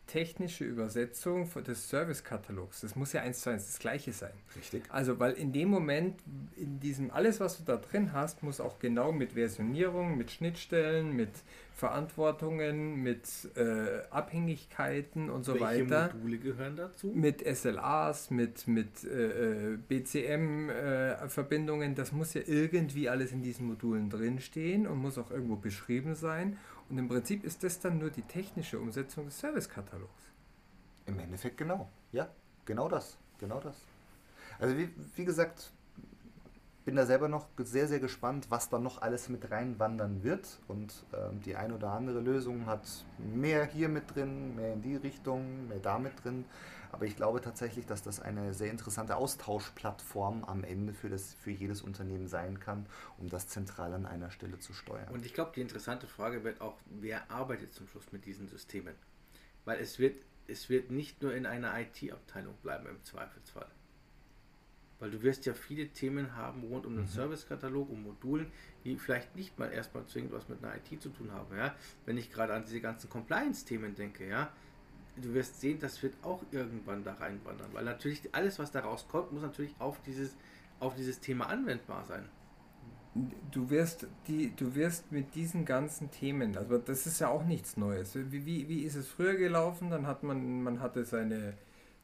[0.07, 2.81] technische Übersetzung des Servicekatalogs.
[2.81, 4.33] Das muss ja eins zu eins das gleiche sein.
[4.55, 4.83] Richtig.
[4.89, 6.19] Also, weil in dem Moment,
[6.55, 11.15] in diesem, alles, was du da drin hast, muss auch genau mit Versionierung, mit Schnittstellen,
[11.15, 11.31] mit
[11.73, 16.03] Verantwortungen, mit äh, Abhängigkeiten und so Welche weiter.
[16.03, 17.11] Welche Module gehören dazu?
[17.15, 21.93] Mit SLAs, mit, mit äh BCM-Verbindungen.
[21.93, 26.15] Äh, das muss ja irgendwie alles in diesen Modulen drinstehen und muss auch irgendwo beschrieben
[26.15, 26.57] sein.
[26.93, 30.29] Und im Prinzip ist das dann nur die technische Umsetzung des Servicekatalogs.
[31.07, 31.89] Im Endeffekt genau.
[32.11, 32.29] Ja,
[32.65, 33.17] genau das.
[33.39, 33.75] Genau das.
[34.59, 35.71] Also wie, wie gesagt,
[36.85, 40.59] bin da selber noch sehr, sehr gespannt, was da noch alles mit reinwandern wird.
[40.67, 44.95] Und ähm, die ein oder andere Lösung hat mehr hier mit drin, mehr in die
[44.95, 46.45] Richtung, mehr da mit drin.
[46.91, 51.49] Aber ich glaube tatsächlich, dass das eine sehr interessante Austauschplattform am Ende für, das, für
[51.49, 52.85] jedes Unternehmen sein kann,
[53.17, 55.07] um das zentral an einer Stelle zu steuern.
[55.11, 58.93] Und ich glaube, die interessante Frage wird auch, wer arbeitet zum Schluss mit diesen Systemen?
[59.65, 63.67] Weil es wird, es wird nicht nur in einer IT-Abteilung bleiben im Zweifelsfall.
[65.03, 67.09] Weil du wirst ja viele Themen haben rund um den mhm.
[67.09, 68.49] Servicekatalog, um Modulen,
[68.85, 71.57] die vielleicht nicht mal erstmal zwingend was mit einer IT zu tun haben.
[71.57, 71.75] Ja?
[72.05, 74.49] Wenn ich gerade an diese ganzen Compliance-Themen denke, ja,
[75.17, 79.33] du wirst sehen, das wird auch irgendwann da reinwandern, weil natürlich alles, was da rauskommt,
[79.33, 80.37] muss natürlich auf dieses,
[80.79, 82.23] auf dieses Thema anwendbar sein.
[83.51, 87.75] Du wirst, die, du wirst mit diesen ganzen Themen, also das ist ja auch nichts
[87.75, 88.15] Neues.
[88.15, 89.89] Wie, wie, wie ist es früher gelaufen?
[89.89, 91.55] Dann hat man, man hatte seine,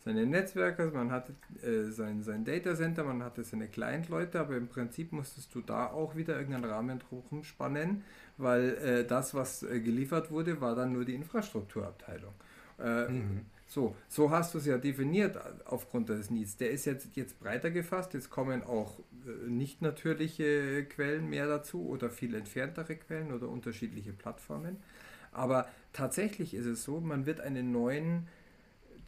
[0.04, 5.12] seine Netzwerke, man hatte äh, sein, sein Datacenter, man hatte seine Client-Leute, aber im Prinzip
[5.12, 8.04] musstest du da auch wieder irgendeinen Rahmen drum spannen,
[8.38, 12.34] weil äh, das, was äh, geliefert wurde, war dann nur die Infrastrukturabteilung.
[12.80, 13.46] Äh, mhm.
[13.68, 16.58] So, so hast du es ja definiert aufgrund des Needs.
[16.58, 21.88] Der ist jetzt, jetzt breiter gefasst, jetzt kommen auch äh, nicht natürliche Quellen mehr dazu
[21.88, 24.78] oder viel entferntere Quellen oder unterschiedliche Plattformen.
[25.32, 28.28] Aber tatsächlich ist es so, man wird einen neuen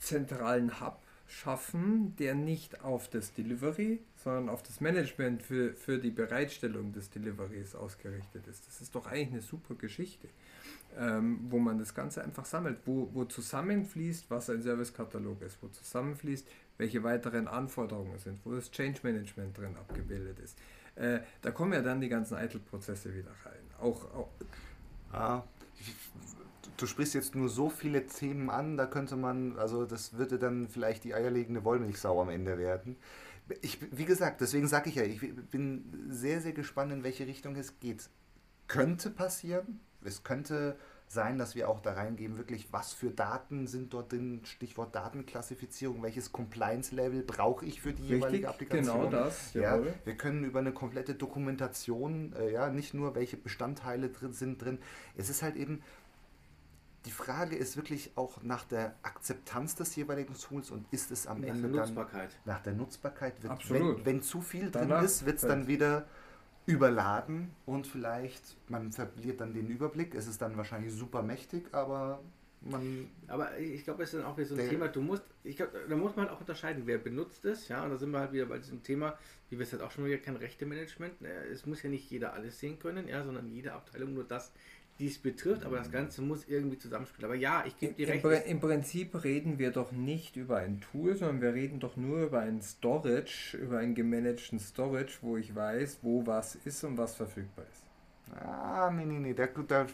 [0.02, 6.12] zentralen Hub schaffen, der nicht auf das Delivery, sondern auf das Management für, für die
[6.12, 8.68] Bereitstellung des Deliveries ausgerichtet ist.
[8.68, 10.28] Das ist doch eigentlich eine super Geschichte
[10.97, 15.68] ähm, wo man das Ganze einfach sammelt, wo, wo zusammenfließt, was ein Servicekatalog ist, wo
[15.68, 16.47] zusammenfließt,
[16.78, 20.58] welche weiteren Anforderungen sind, wo das Change Management drin abgebildet ist.
[20.95, 23.62] Äh, da kommen ja dann die ganzen Eitel-Prozesse wieder rein.
[23.80, 24.30] Auch, auch
[25.14, 25.43] ah,
[26.82, 30.67] du sprichst jetzt nur so viele Themen an, da könnte man, also das würde dann
[30.67, 32.97] vielleicht die eierlegende Wollmilchsau am Ende werden.
[33.61, 37.55] Ich, wie gesagt, deswegen sage ich ja, ich bin sehr, sehr gespannt, in welche Richtung
[37.55, 38.09] es geht.
[38.67, 40.77] Könnte passieren, es könnte
[41.11, 46.01] sein, dass wir auch da reingeben, wirklich, was für Daten sind dort drin, Stichwort Datenklassifizierung,
[46.03, 49.09] welches Compliance-Level brauche ich für die Richtig, jeweilige Applikation.
[49.09, 49.53] Genau das.
[49.53, 54.61] Ja, wir können über eine komplette Dokumentation, äh, ja, nicht nur welche Bestandteile drin sind
[54.61, 54.79] drin.
[55.17, 55.84] Es ist halt eben,
[57.06, 61.41] die Frage ist wirklich auch nach der Akzeptanz des jeweiligen Tools und ist es am
[61.41, 62.30] nach Ende der Nutzbarkeit.
[62.45, 63.97] dann nach der Nutzbarkeit wird, Absolut.
[63.97, 66.06] Wenn, wenn zu viel drin Danach ist, wird es dann wieder
[66.68, 70.14] überladen und vielleicht man verliert dann den Überblick.
[70.14, 72.22] Es ist dann wahrscheinlich super mächtig, aber
[72.62, 73.10] man.
[73.28, 74.88] Aber ich glaube, es ist dann auch wieder so ein Thema.
[74.88, 77.84] Du musst, ich glaube, da muss man halt auch unterscheiden, wer benutzt es, ja.
[77.84, 79.18] Und da sind wir halt wieder bei diesem Thema,
[79.49, 81.22] wie wir es halt auch schon wieder kein Rechtemanagement.
[81.22, 81.30] Ne?
[81.52, 84.52] Es muss ja nicht jeder alles sehen können, ja, sondern jede Abteilung nur das
[85.02, 87.26] dies betrifft, aber das Ganze muss irgendwie zusammenspielen.
[87.26, 88.45] Aber ja, ich gebe dir recht.
[88.45, 92.41] Im, Prinzip reden wir doch nicht über ein Tool, sondern wir reden doch nur über
[92.41, 97.66] ein Storage, über einen gemanagten Storage, wo ich weiß, wo was ist und was verfügbar
[97.66, 98.38] ist.
[98.39, 99.34] Ah, nee, nee, nee.
[99.34, 99.88] Da, da,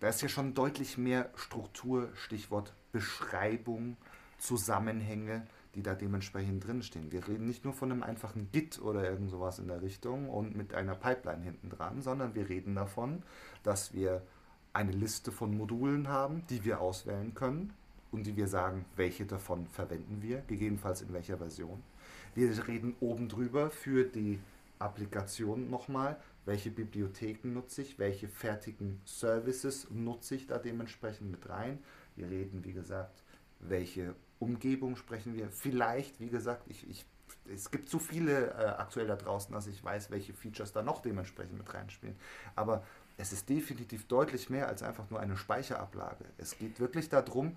[0.00, 3.96] da ist ja schon deutlich mehr Struktur, Stichwort Beschreibung,
[4.38, 7.12] Zusammenhänge die da dementsprechend drinstehen.
[7.12, 10.56] Wir reden nicht nur von einem einfachen Git oder irgend sowas in der Richtung und
[10.56, 13.22] mit einer Pipeline hinten dran, sondern wir reden davon,
[13.62, 14.22] dass wir
[14.72, 17.72] eine Liste von Modulen haben, die wir auswählen können
[18.10, 21.82] und die wir sagen, welche davon verwenden wir, gegebenenfalls in welcher Version.
[22.34, 24.38] Wir reden oben drüber für die
[24.78, 31.78] Applikation nochmal, welche Bibliotheken nutze ich, welche fertigen Services nutze ich da dementsprechend mit rein.
[32.16, 33.22] Wir reden, wie gesagt,
[33.60, 35.50] welche Umgebung sprechen wir.
[35.50, 37.06] Vielleicht, wie gesagt, ich, ich
[37.52, 41.00] es gibt so viele äh, aktuell da draußen, dass ich weiß, welche Features da noch
[41.00, 42.16] dementsprechend mit reinspielen.
[42.54, 42.84] Aber
[43.16, 46.24] es ist definitiv deutlich mehr als einfach nur eine Speicherablage.
[46.38, 47.56] Es geht wirklich darum,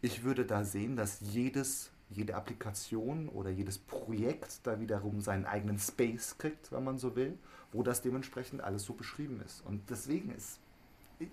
[0.00, 5.78] ich würde da sehen, dass jedes, jede Applikation oder jedes Projekt da wiederum seinen eigenen
[5.78, 7.38] Space kriegt, wenn man so will,
[7.72, 9.64] wo das dementsprechend alles so beschrieben ist.
[9.66, 10.60] Und deswegen ist,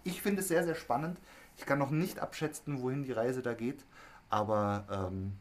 [0.03, 1.19] ich finde es sehr, sehr spannend.
[1.57, 3.85] Ich kann noch nicht abschätzen, wohin die Reise da geht,
[4.33, 5.33] aber ähm,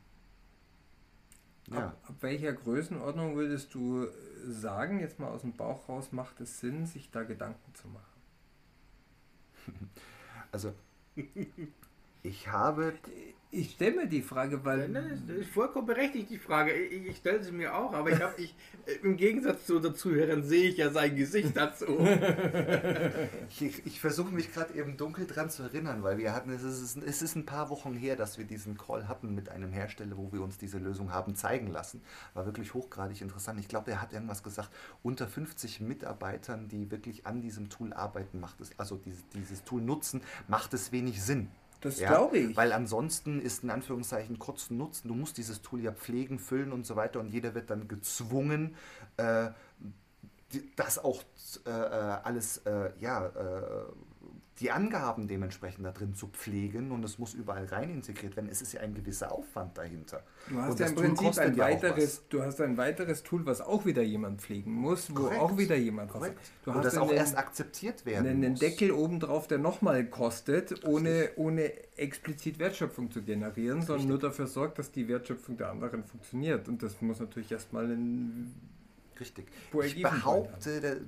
[1.71, 1.87] ja.
[1.87, 4.07] Ab, ab, welcher Größenordnung würdest du
[4.47, 8.05] sagen, jetzt mal aus dem Bauch raus, macht es Sinn, sich da Gedanken zu machen?
[10.51, 10.75] Also,
[12.23, 12.95] ich habe.
[13.55, 14.89] Ich stelle mir die Frage, weil.
[14.89, 16.73] Nein, das ist vollkommen berechtigt, die Frage.
[16.73, 18.55] Ich, ich stelle sie mir auch, aber ich habe ich,
[18.87, 21.99] äh, im Gegensatz zu unseren Zuhörern sehe ich ja sein Gesicht dazu.
[23.61, 26.97] ich, ich versuche mich gerade eben dunkel dran zu erinnern, weil wir hatten, es ist,
[26.97, 30.33] es ist ein paar Wochen her, dass wir diesen Call hatten mit einem Hersteller, wo
[30.33, 32.01] wir uns diese Lösung haben zeigen lassen.
[32.33, 33.61] War wirklich hochgradig interessant.
[33.61, 34.71] Ich glaube, er hat irgendwas gesagt,
[35.03, 39.83] unter 50 Mitarbeitern, die wirklich an diesem Tool arbeiten, macht es, also dieses, dieses Tool
[39.83, 41.51] nutzen, macht es wenig Sinn.
[41.83, 42.57] Das ja, glaube ich.
[42.57, 45.09] Weil ansonsten ist in Anführungszeichen Kosten Nutzen.
[45.09, 48.77] Du musst dieses Tool ja pflegen, füllen und so weiter und jeder wird dann gezwungen,
[49.17, 49.51] äh,
[50.77, 51.23] das auch
[51.67, 53.85] äh, äh alles äh, ja, äh,
[54.63, 58.49] die Angaben dementsprechend da drin zu pflegen und es muss überall rein integriert werden.
[58.49, 60.23] Es ist ja ein gewisser Aufwand dahinter.
[60.49, 64.03] Du hast ja im Prinzip ein weiteres, du hast ein weiteres Tool, was auch wieder
[64.03, 65.41] jemand pflegen muss, wo Korrekt.
[65.41, 66.37] auch wieder jemand kostet.
[66.65, 71.73] Du hast das auch erst akzeptiert werden einen, Deckel obendrauf, der nochmal kostet, ohne, ohne
[71.97, 74.11] explizit Wertschöpfung zu generieren, sondern Richtig.
[74.11, 76.69] nur dafür sorgt, dass die Wertschöpfung der anderen funktioniert.
[76.69, 78.55] Und das muss natürlich erstmal ein
[79.21, 79.47] Richtig.
[79.85, 81.03] Ich behaupte,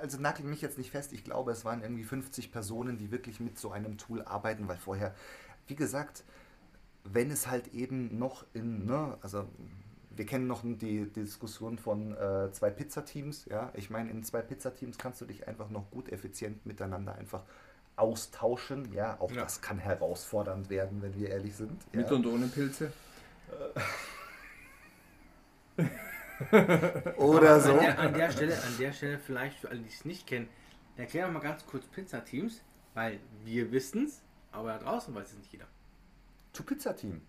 [0.00, 3.40] also nagel mich jetzt nicht fest, ich glaube, es waren irgendwie 50 Personen, die wirklich
[3.40, 5.14] mit so einem Tool arbeiten, weil vorher,
[5.66, 6.24] wie gesagt,
[7.04, 9.48] wenn es halt eben noch in, ne, also
[10.14, 14.98] wir kennen noch die, Diskussion von äh, zwei Pizzateams, ja, ich meine, in zwei Pizzateams
[14.98, 17.42] kannst du dich einfach noch gut effizient miteinander einfach
[17.96, 19.42] austauschen, ja, auch ja.
[19.42, 21.94] das kann herausfordernd werden, wenn wir ehrlich sind.
[21.94, 22.16] Mit ja.
[22.16, 22.92] und ohne Pilze?
[27.16, 27.72] Oder so.
[27.72, 30.48] An der, an der, Stelle, an der Stelle vielleicht für alle, die es nicht kennen,
[30.96, 32.62] erklär doch mal ganz kurz Pizza-Teams,
[32.94, 34.22] weil wir wissen es,
[34.52, 35.66] aber da draußen weiß es nicht jeder.
[36.52, 37.20] Zu Pizza-Team.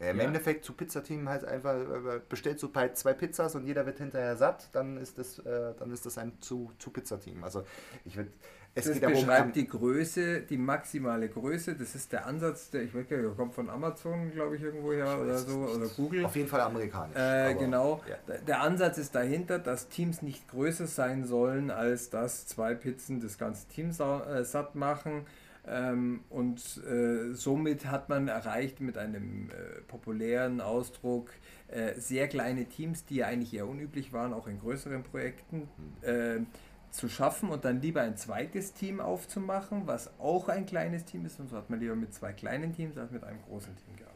[0.00, 0.24] Ja, Im ja.
[0.24, 4.68] Endeffekt zu Pizzateam heißt einfach, äh, bestellst du zwei Pizzas und jeder wird hinterher satt,
[4.72, 7.44] dann ist das, äh, dann ist das ein zu, zu Pizzateam.
[7.44, 7.64] Also
[8.04, 8.30] ich würde
[8.76, 11.76] es das beschreibt die Größe, die maximale Größe.
[11.76, 14.92] Das ist der Ansatz, der ich weiß gar nicht, kommt von Amazon, glaube ich, irgendwo
[14.92, 16.24] her oder so oder Google.
[16.24, 17.16] Auf jeden Fall amerikanisch.
[17.16, 18.02] Äh, genau.
[18.08, 18.36] Ja.
[18.38, 23.38] Der Ansatz ist dahinter, dass Teams nicht größer sein sollen, als dass zwei Pizzen das
[23.38, 25.26] ganze Team äh, satt machen.
[25.66, 31.30] Ähm, und äh, somit hat man erreicht mit einem äh, populären Ausdruck
[31.68, 35.68] äh, sehr kleine Teams, die ja eigentlich eher unüblich waren, auch in größeren Projekten.
[36.02, 36.46] Mhm
[36.94, 41.40] zu schaffen und dann lieber ein zweites Team aufzumachen, was auch ein kleines Team ist.
[41.40, 44.14] Und so hat man lieber mit zwei kleinen Teams als mit einem großen Team gehabt.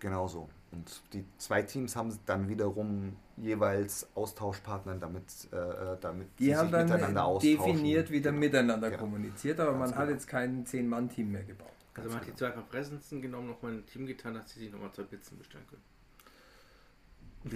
[0.00, 0.48] Genau so.
[0.74, 6.70] Und die zwei Teams haben dann wiederum jeweils Austauschpartner, damit, äh, äh damit die haben
[6.70, 8.40] dann miteinander definiert wieder genau.
[8.40, 9.02] miteinander genau.
[9.02, 10.02] kommuniziert, aber Ganz man genau.
[10.02, 11.68] hat jetzt kein Zehn-Mann-Team mehr gebaut.
[11.94, 14.90] Also man hat die zwei Verfressensten genommen, nochmal ein Team getan, dass sie sich nochmal
[14.92, 15.82] zwei Pizzen bestellen können.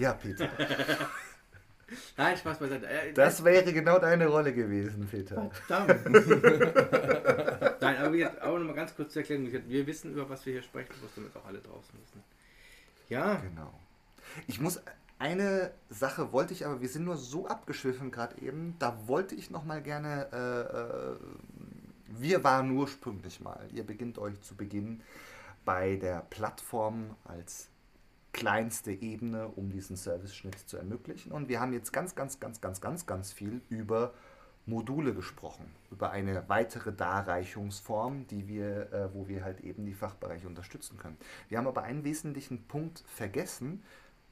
[0.01, 0.47] Ja, Peter.
[2.17, 2.87] Nein, Spaß beiseite.
[2.87, 5.49] Äh, das wäre genau deine Rolle gewesen, Peter.
[5.67, 6.05] Verdammt.
[7.81, 9.51] Nein, aber, wir, aber nochmal ganz kurz zu erklären.
[9.67, 12.23] Wir wissen, über was wir hier sprechen, was damit auch alle draußen wissen.
[13.09, 13.35] Ja.
[13.35, 13.73] Genau.
[14.47, 14.79] Ich muss,
[15.19, 19.49] eine Sache wollte ich, aber wir sind nur so abgeschwiffen gerade eben, da wollte ich
[19.51, 25.01] nochmal gerne, äh, äh, wir waren ursprünglich mal, ihr beginnt euch zu Beginn
[25.65, 27.67] bei der Plattform als
[28.31, 31.31] kleinste Ebene, um diesen Service-Schnitt zu ermöglichen.
[31.31, 34.13] Und wir haben jetzt ganz, ganz, ganz, ganz, ganz, ganz viel über
[34.69, 40.47] Module gesprochen, über eine weitere Darreichungsform, die wir, äh, wo wir halt eben die Fachbereiche
[40.47, 41.17] unterstützen können.
[41.49, 43.83] Wir haben aber einen wesentlichen Punkt vergessen,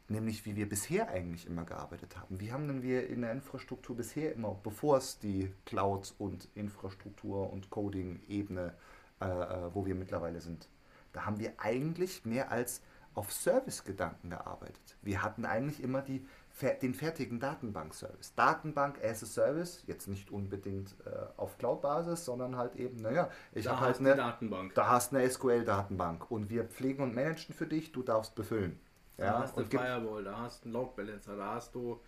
[0.10, 2.40] nämlich wie wir bisher eigentlich immer gearbeitet haben.
[2.40, 7.52] Wie haben denn wir in der Infrastruktur bisher immer, bevor es die Cloud- und Infrastruktur-
[7.52, 8.74] und Coding-Ebene,
[9.20, 10.70] äh, äh, wo wir mittlerweile sind,
[11.14, 12.82] da haben wir eigentlich mehr als
[13.16, 14.96] auf Service-Gedanken gearbeitet.
[15.02, 16.24] Wir hatten eigentlich immer die,
[16.62, 18.34] den fertigen Datenbank-Service.
[18.36, 23.68] Datenbank as a Service, jetzt nicht unbedingt äh, auf Cloud-Basis, sondern halt eben, naja, ich
[23.68, 24.74] habe halt eine Datenbank.
[24.74, 28.80] Da hast eine SQL-Datenbank und wir pflegen und managen für dich, du darfst befüllen.
[29.18, 32.00] Ja, da hast du Firewall, da hast du einen Load Balancer, da hast du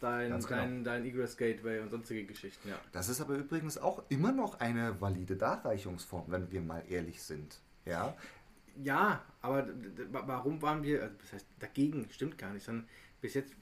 [0.00, 0.48] dein, genau.
[0.48, 2.68] dein, dein Egress Gateway und sonstige Geschichten.
[2.68, 2.76] Ja.
[2.92, 7.60] Das ist aber übrigens auch immer noch eine valide Darreichungsform, wenn wir mal ehrlich sind.
[7.84, 8.14] Ja,
[8.82, 9.66] Ja, aber
[10.10, 12.86] warum waren wir, also das heißt dagegen, stimmt gar nicht, sondern
[13.20, 13.54] bis jetzt,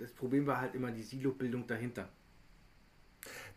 [0.00, 2.08] das Problem war halt immer die Silo-Bildung dahinter.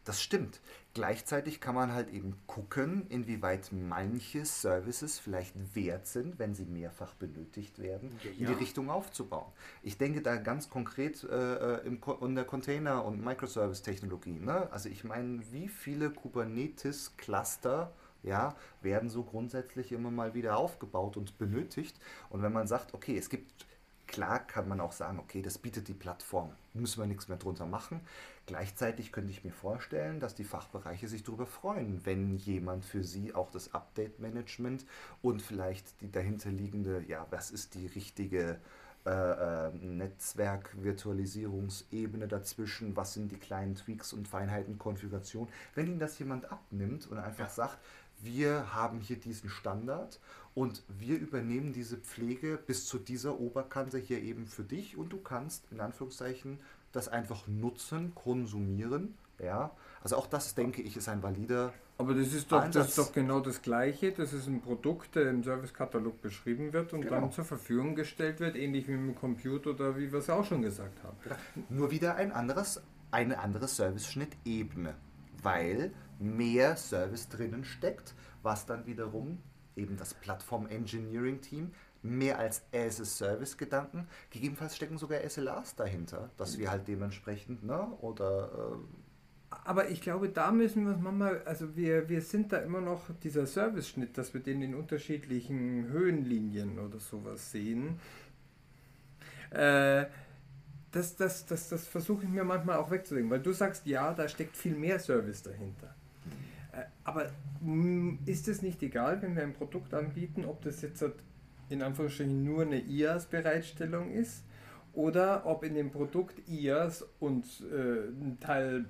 [0.05, 0.59] Das stimmt.
[0.93, 7.13] Gleichzeitig kann man halt eben gucken, inwieweit manche Services vielleicht wert sind, wenn sie mehrfach
[7.15, 8.53] benötigt werden, Ja, in die.
[8.61, 9.51] Richtung aufzubauen.
[9.81, 14.39] Ich denke da ganz konkret äh, äh, im, in der Container- und Microservice-Technologie.
[14.39, 14.69] Ne?
[14.71, 21.37] Also ich meine, wie viele Kubernetes-Cluster ja, werden so grundsätzlich immer mal wieder aufgebaut und
[21.37, 21.99] benötigt.
[22.29, 23.65] Und wenn man sagt, okay, es gibt
[24.13, 27.65] Klar kann man auch sagen, okay, das bietet die Plattform, müssen wir nichts mehr drunter
[27.65, 27.99] machen.
[28.45, 33.33] Gleichzeitig könnte ich mir vorstellen, dass die Fachbereiche sich darüber freuen, wenn jemand für sie
[33.33, 34.85] auch das Update-Management
[35.23, 38.59] und vielleicht die dahinterliegende, ja, was ist die richtige
[39.07, 46.19] äh, äh, Netzwerk-Virtualisierungsebene dazwischen, was sind die kleinen Tweaks und Feinheiten, Konfiguration, wenn ihnen das
[46.19, 47.49] jemand abnimmt und einfach Ja.
[47.49, 47.79] sagt,
[48.21, 50.19] wir haben hier diesen Standard
[50.55, 55.17] und wir übernehmen diese Pflege bis zu dieser Oberkante hier eben für dich und du
[55.19, 56.59] kannst in Anführungszeichen
[56.91, 59.15] das einfach nutzen, konsumieren.
[59.39, 59.71] Ja,
[60.03, 61.73] also auch das denke ich ist ein valider.
[61.97, 64.11] Aber das ist, doch, das ist doch genau das Gleiche.
[64.11, 67.21] Das ist ein Produkt, der im Servicekatalog beschrieben wird und Genau.
[67.21, 70.45] dann zur Verfügung gestellt wird, ähnlich wie mit dem Computer oder wie wir es auch
[70.45, 71.17] schon gesagt haben.
[71.69, 72.81] Nur wieder ein anderes,
[73.11, 74.95] eine andere Service-Schnittebene,
[75.41, 79.39] weil mehr Service drinnen steckt, was dann wiederum
[79.75, 81.71] eben das Plattform-Engineering-Team
[82.03, 88.77] mehr als as-a-Service-Gedanken, gegebenenfalls stecken sogar SLAs dahinter, dass wir halt dementsprechend, ne, oder
[89.65, 93.03] Aber ich glaube, da müssen wir uns manchmal, also wir, wir sind da immer noch
[93.21, 97.99] dieser Service-Schnitt, dass wir den in unterschiedlichen Höhenlinien oder sowas sehen.
[99.51, 100.05] Äh,
[100.91, 104.27] das, das, das, das versuche ich mir manchmal auch wegzudenken, weil du sagst, ja, da
[104.27, 105.87] steckt viel mehr Service dahinter.
[105.87, 106.52] Äh,
[107.03, 107.29] aber
[107.61, 111.15] mh, ist es nicht egal, wenn wir ein Produkt anbieten, ob das jetzt halt
[111.69, 114.43] in Anführungsstrichen nur eine IaaS-Bereitstellung ist
[114.93, 118.85] oder ob in dem Produkt IaaS und äh, ein Teil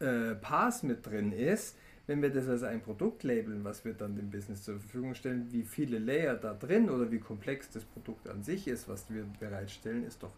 [0.00, 4.14] äh, Pass mit drin ist, wenn wir das als ein Produkt labeln, was wir dann
[4.14, 8.28] dem Business zur Verfügung stellen, wie viele Layer da drin oder wie komplex das Produkt
[8.28, 10.32] an sich ist, was wir bereitstellen, ist doch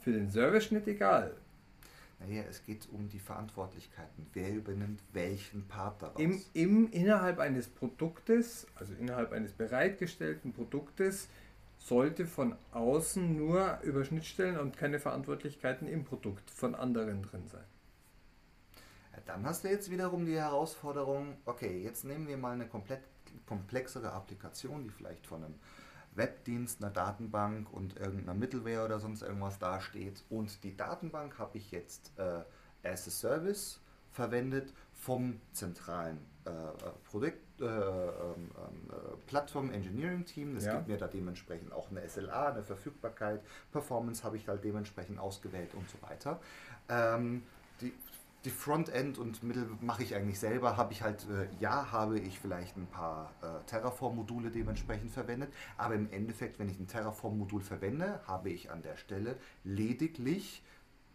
[0.00, 1.32] für den Service-Schnitt egal.
[2.20, 4.26] Naja, es geht um die Verantwortlichkeiten.
[4.32, 6.20] Wer übernimmt welchen Part daraus?
[6.20, 11.28] Im, im, innerhalb eines Produktes, also innerhalb eines bereitgestellten Produktes,
[11.78, 17.64] sollte von außen nur über Schnittstellen und keine Verantwortlichkeiten im Produkt von anderen drin sein.
[19.12, 23.02] Ja, Dann hast du jetzt wiederum die Herausforderung, okay, jetzt nehmen wir mal eine komplett
[23.46, 25.54] komplexere Applikation, die vielleicht von einem
[26.18, 30.22] Webdienst, einer Datenbank und irgendeiner Middleware oder sonst irgendwas dasteht.
[30.28, 32.42] Und die Datenbank habe ich jetzt äh,
[32.86, 40.24] as a Service verwendet vom zentralen äh, äh, Produkt, äh, ähm, ähm, äh, Plattform Engineering
[40.24, 40.54] Team.
[40.54, 40.74] Das Ja.
[40.74, 43.40] gibt mir da dementsprechend auch eine SLA, eine Verfügbarkeit,
[43.70, 46.40] Performance habe ich halt dementsprechend ausgewählt und so weiter.
[46.88, 47.42] Ähm,
[47.80, 47.92] die,
[48.44, 50.76] die Frontend und Mittel mache ich eigentlich selber.
[50.76, 55.94] Habe ich halt, äh, ja, habe ich vielleicht ein paar äh, Terraform-Module dementsprechend verwendet, aber
[55.94, 60.62] im Endeffekt, wenn ich ein Terraform-Modul verwende, habe ich an der Stelle lediglich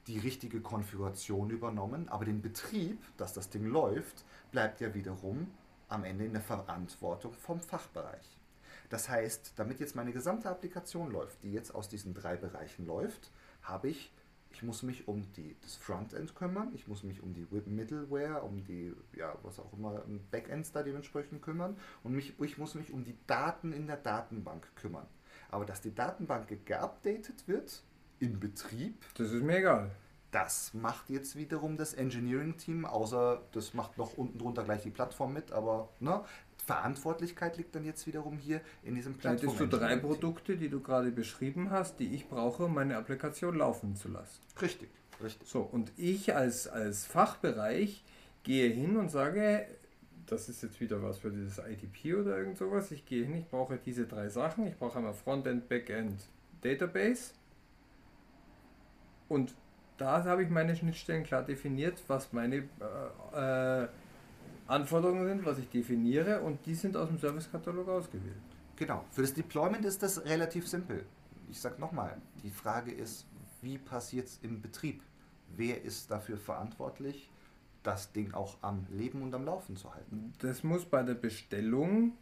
[0.07, 5.47] die richtige Konfiguration übernommen, aber den Betrieb, dass das Ding läuft, bleibt ja wiederum
[5.87, 8.37] am Ende in der Verantwortung vom Fachbereich.
[8.89, 13.31] Das heißt, damit jetzt meine gesamte Applikation läuft, die jetzt aus diesen drei Bereichen läuft,
[13.61, 14.11] habe ich,
[14.53, 18.63] ich muss mich um die, das Frontend kümmern, ich muss mich um die Middleware, um
[18.63, 23.03] die, ja, was auch immer, Backends da dementsprechend kümmern und mich, ich muss mich um
[23.03, 25.07] die Daten in der Datenbank kümmern.
[25.49, 27.83] Aber dass die Datenbank geupdatet wird,
[28.19, 29.91] in Betrieb, Das ist mir egal.
[30.31, 35.33] das macht jetzt wiederum das Engineering-Team, außer das macht noch unten drunter gleich die Plattform
[35.33, 36.23] mit, aber ne,
[36.65, 40.13] Verantwortlichkeit liegt dann jetzt wiederum hier in diesem Da hättest du drei Plattform.
[40.13, 44.39] Produkte, die du gerade beschrieben hast, die ich brauche, um meine Applikation laufen zu lassen.
[44.61, 44.89] Richtig,
[45.21, 45.47] richtig.
[45.47, 48.03] So, und ich als, als Fachbereich
[48.43, 49.67] gehe hin und sage,
[50.25, 52.91] das ist jetzt wieder was für dieses IDP oder irgend sowas.
[52.91, 54.67] Ich gehe hin, ich brauche diese drei Sachen.
[54.67, 56.21] Ich brauche einmal Frontend, Backend,
[56.61, 57.33] Database.
[59.27, 59.53] Und
[59.97, 62.55] da habe ich meine Schnittstellen klar definiert, was meine
[63.33, 63.87] äh, äh,
[64.67, 68.41] Anforderungen sind, was ich definiere und die sind aus dem Servicekatalog ausgewählt.
[68.75, 69.05] Genau.
[69.11, 71.05] Für das Deployment ist das relativ simpel.
[71.49, 73.25] Ich sage nochmal, die Frage ist,
[73.61, 75.01] wie passiert es im Betrieb?
[75.55, 77.29] Wer ist dafür verantwortlich,
[77.83, 80.33] das Ding auch am Leben und am Laufen zu halten?
[80.39, 82.13] Das muss bei der Bestellung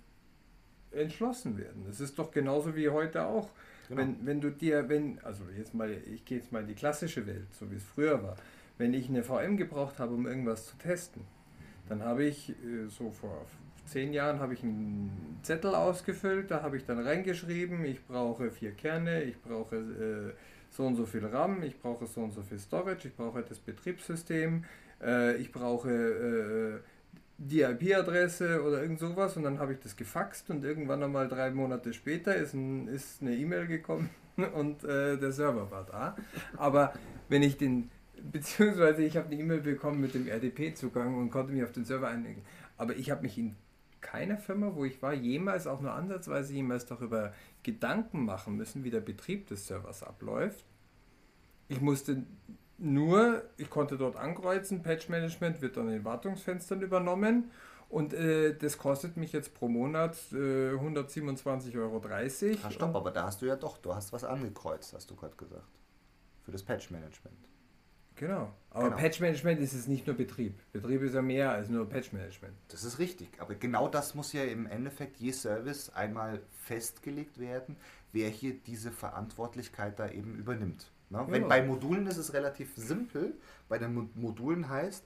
[0.92, 1.86] entschlossen werden.
[1.88, 3.50] Das ist doch genauso wie heute auch.
[3.88, 4.02] Genau.
[4.02, 7.26] Wenn, wenn du dir, wenn, also jetzt mal, ich gehe jetzt mal in die klassische
[7.28, 8.36] Welt, so wie es früher war.
[8.78, 11.24] Wenn ich eine VM gebraucht habe, um irgendwas zu testen,
[11.92, 13.46] dann habe ich äh, so vor
[13.86, 18.72] zehn Jahren habe ich einen Zettel ausgefüllt, da habe ich dann reingeschrieben, ich brauche vier
[18.72, 20.34] Kerne, ich brauche äh,
[20.70, 23.60] so und so viel RAM, ich brauche so und so viel Storage, ich brauche das
[23.60, 24.64] Betriebssystem,
[25.04, 26.80] äh, ich brauche äh,
[27.38, 31.52] die IP-Adresse oder irgend sowas und dann habe ich das gefaxt und irgendwann einmal drei
[31.52, 34.10] Monate später ist, ein, ist eine E-Mail gekommen
[34.56, 36.16] und äh, der Server war da.
[36.56, 36.94] Aber
[37.28, 37.90] wenn ich den,
[38.32, 42.08] beziehungsweise ich habe eine E-Mail bekommen mit dem RDP-Zugang und konnte mich auf den Server
[42.08, 42.44] einlegen.
[42.78, 43.56] Aber ich habe mich in
[44.02, 48.90] keiner Firma, wo ich war, jemals auch nur ansatzweise jemals darüber Gedanken machen müssen, wie
[48.90, 50.66] der Betrieb des Servers abläuft.
[51.68, 52.24] Ich musste
[52.78, 57.52] nur, ich konnte dort ankreuzen, Patch Management wird dann in den Wartungsfenstern übernommen
[57.90, 62.02] und äh, das kostet mich jetzt pro Monat äh, 127,30 Euro.
[62.64, 65.36] Ah, stopp, aber da hast du ja doch, du hast was angekreuzt, hast du gerade
[65.36, 65.68] gesagt.
[66.44, 67.38] Für das Patch Management.
[68.22, 68.54] Genau.
[68.70, 68.98] Aber Genau.
[68.98, 70.54] Patch Management ist es nicht nur Betrieb.
[70.72, 72.54] Betrieb ist ja mehr als nur Patch Management.
[72.68, 77.76] Das ist richtig, aber genau das muss ja im Endeffekt je Service einmal festgelegt werden,
[78.14, 80.92] wer hier diese Verantwortlichkeit da eben übernimmt.
[81.10, 81.26] Ne?
[81.30, 81.48] Wenn Ja.
[81.48, 83.34] bei Modulen ist es relativ simpel,
[83.68, 85.04] bei den Mo- Modulen heißt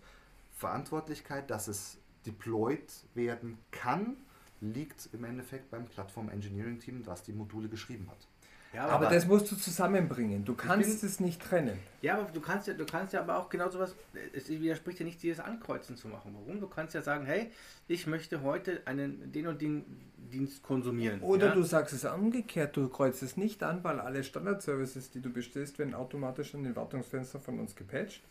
[0.58, 4.18] Verantwortlichkeit, dass es deployed werden kann,
[4.60, 8.28] liegt im Endeffekt beim Plattform Engineering Team, das die Module geschrieben hat.
[8.76, 10.44] Ja, Aber, das musst du zusammenbringen.
[10.44, 11.80] Du kannst bin- es nicht trennen.
[12.02, 13.96] Ja, aber du kannst ja, du kannst ja aber auch genau sowas,
[14.34, 16.36] es widerspricht ja nicht, dieses Ankreuzen zu machen.
[16.36, 16.60] Warum?
[16.60, 17.52] Du kannst ja sagen, hey,
[17.88, 19.86] ich möchte heute einen, den und den
[20.18, 21.22] Dienst konsumieren.
[21.22, 21.54] Oder ja?
[21.54, 25.80] du sagst es umgekehrt, du kreuzt es nicht an, weil alle Standard-Services, die du bestellst,
[25.80, 28.24] werden automatisch in den Wartungsfenster von uns gepatcht.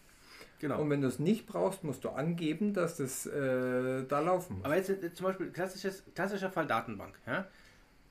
[0.60, 0.80] Genau.
[0.80, 4.64] Und wenn du es nicht brauchst, musst du angeben, dass das äh, da laufen muss.
[4.64, 7.18] Aber jetzt äh, zum Beispiel klassisches, klassischer Fall Datenbank.
[7.26, 7.46] Ja?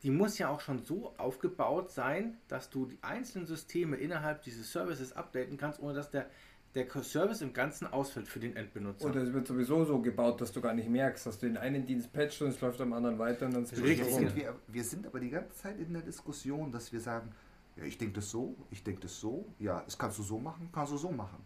[0.04, 4.72] Die muss ja auch schon so aufgebaut sein, dass du die einzelnen Systeme innerhalb dieses
[4.72, 6.28] Services updaten kannst, ohne dass der,
[6.76, 9.06] der Service im Ganzen ausfällt für den Endbenutzer.
[9.06, 11.86] Oder es wird sowieso so gebaut, dass du gar nicht merkst, dass du den einen
[11.86, 14.84] Dienst patchst und es läuft am anderen weiter und dann switcht Richtig, sind wir, wir
[14.84, 17.32] sind aber die ganze Zeit in der Diskussion, dass wir sagen,
[17.78, 20.70] ja, ich denke das so, ich denke das so, ja, das kannst du so machen,
[20.72, 21.44] kannst du so machen.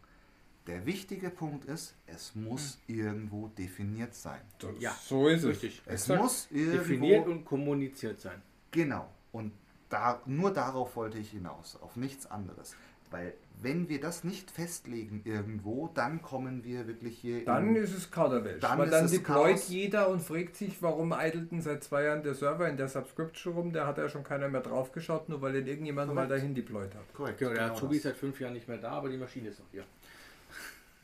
[0.68, 4.42] Der wichtige Punkt ist, es muss irgendwo definiert sein.
[4.62, 5.50] So- Ja, so ist es.
[5.50, 5.82] richtig.
[5.86, 6.22] Es Exakt.
[6.22, 8.42] muss irgendwo Definiert und kommuniziert sein.
[8.72, 9.08] genau.
[9.32, 9.52] Und
[9.90, 12.76] da, nur darauf wollte ich hinaus, auf nichts anderes.
[13.10, 17.96] Weil wenn wir das nicht festlegen irgendwo, dann kommen wir wirklich hier Dann in, ist
[17.96, 18.60] es Kauderwelsch.
[18.60, 19.70] Dann Weil dann deployt Chaos.
[19.70, 23.54] jeder und fragt sich, warum eidelt denn seit zwei Jahren der Server in der Subscription
[23.54, 23.72] rum?
[23.72, 26.32] Der hat ja schon keiner mehr draufgeschaut, nur weil den irgendjemand mal Korrekt.
[26.44, 27.14] dahin deployt hat.
[27.14, 29.48] korrekt, Genau, der genau Azubi ist seit fünf Jahren nicht mehr da, aber die Maschine
[29.50, 29.86] ist noch hier.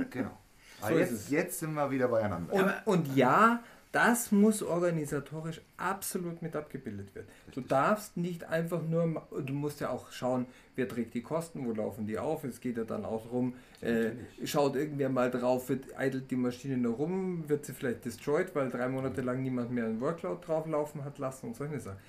[0.09, 0.37] Genau.
[0.81, 2.53] So jetzt, jetzt sind wir wieder beieinander.
[2.53, 3.63] Und, und ja,
[3.93, 7.27] das muss organisatorisch absolut mit abgebildet werden.
[7.45, 7.67] Du Richtig.
[7.67, 12.07] darfst nicht einfach nur, du musst ja auch schauen, wer trägt die Kosten, wo laufen
[12.07, 12.43] die auf.
[12.43, 14.09] Es geht ja dann auch darum, äh,
[14.45, 18.71] schaut irgendwer mal drauf, wird, eidelt die Maschine nur rum, wird sie vielleicht destroyed, weil
[18.71, 21.99] drei Monate lang niemand mehr einen Workload drauflaufen hat lassen und solche Sachen.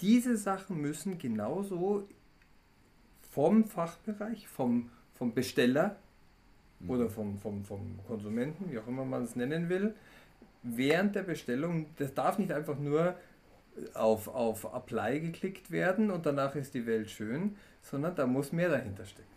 [0.00, 2.08] Diese Sachen müssen genauso
[3.30, 5.96] vom Fachbereich, vom, vom Besteller
[6.86, 9.94] oder vom, vom, vom Konsumenten, wie auch immer man es nennen will,
[10.62, 13.16] während der Bestellung, das darf nicht einfach nur
[13.94, 18.68] auf, auf Apply geklickt werden und danach ist die Welt schön, sondern da muss mehr
[18.68, 19.28] dahinter stecken.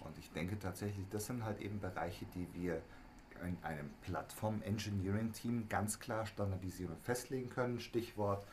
[0.00, 2.80] Und ich denke tatsächlich, das sind halt eben Bereiche, die wir
[3.42, 7.80] in einem Plattform-Engineering-Team ganz klar standardisieren und festlegen können.
[7.80, 8.46] Stichwort,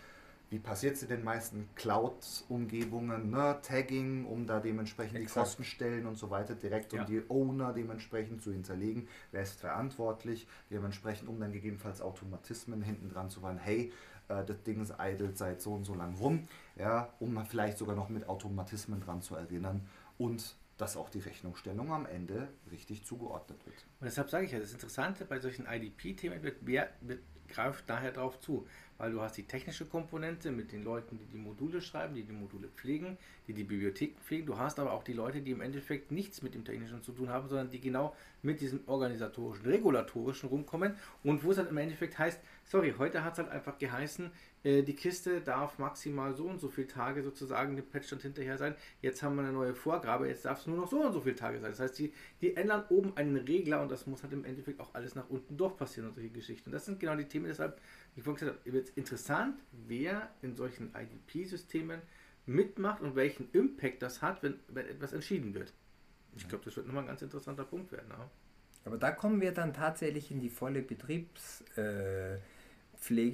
[0.53, 3.31] wie passiert es in den meisten Cloud-Umgebungen?
[3.31, 3.57] Ne?
[3.63, 5.47] Tagging, um da dementsprechend die Exakt.
[5.47, 7.01] Kostenstellen und so weiter direkt Ja.
[7.01, 9.07] um die Owner dementsprechend zu hinterlegen.
[9.31, 10.45] Wer ist verantwortlich?
[10.69, 13.57] Dementsprechend, um dann gegebenenfalls Automatismen hinten dran zu fahren.
[13.57, 13.91] Hey,
[14.27, 16.47] äh, das Ding ist idle seit so und so lang rum.
[16.75, 19.87] Ja, um vielleicht sogar noch mit Automatismen dran zu erinnern.
[20.19, 23.77] Und dass auch die Rechnungsstellung am Ende richtig zugeordnet wird.
[23.99, 28.11] Und deshalb sage ich ja, das Interessante bei solchen IDP-Themen wird, wer wird, greift daher
[28.11, 28.67] drauf zu.
[28.97, 32.33] Weil du hast die technische Komponente mit den Leuten, die die Module schreiben, die die
[32.33, 33.17] Module pflegen,
[33.47, 34.45] die die Bibliotheken pflegen.
[34.45, 37.29] Du hast aber auch die Leute, die im Endeffekt nichts mit dem Technischen zu tun
[37.29, 40.95] haben, sondern die genau mit diesem organisatorischen, regulatorischen rumkommen.
[41.23, 44.31] Und wo es dann im Endeffekt heißt, sorry, heute hat es halt einfach geheißen,
[44.63, 48.75] äh, die Kiste darf maximal so und so viele Tage sozusagen dem Patchstand hinterher sein.
[49.01, 51.35] Jetzt haben wir eine neue Vorgabe, jetzt darf es nur noch so und so viele
[51.35, 51.71] Tage sein.
[51.71, 54.93] Das heißt, die, die ändern oben einen Regler und das muss halt im Endeffekt auch
[54.93, 56.69] alles nach unten durch passieren und solche Geschichten.
[56.69, 57.79] Und das sind genau die Themen, deshalb,
[58.15, 62.01] ich vorhin gesagt habe, wird interessant, wer in solchen IDP-Systemen
[62.45, 65.73] mitmacht und welchen Impact das hat, wenn, wenn etwas entschieden wird.
[66.35, 68.07] Ich glaube, das wird nochmal ein ganz interessanter Punkt werden.
[68.09, 68.29] Ja.
[68.85, 72.39] Aber da kommen wir dann tatsächlich in die volle Betriebspflege,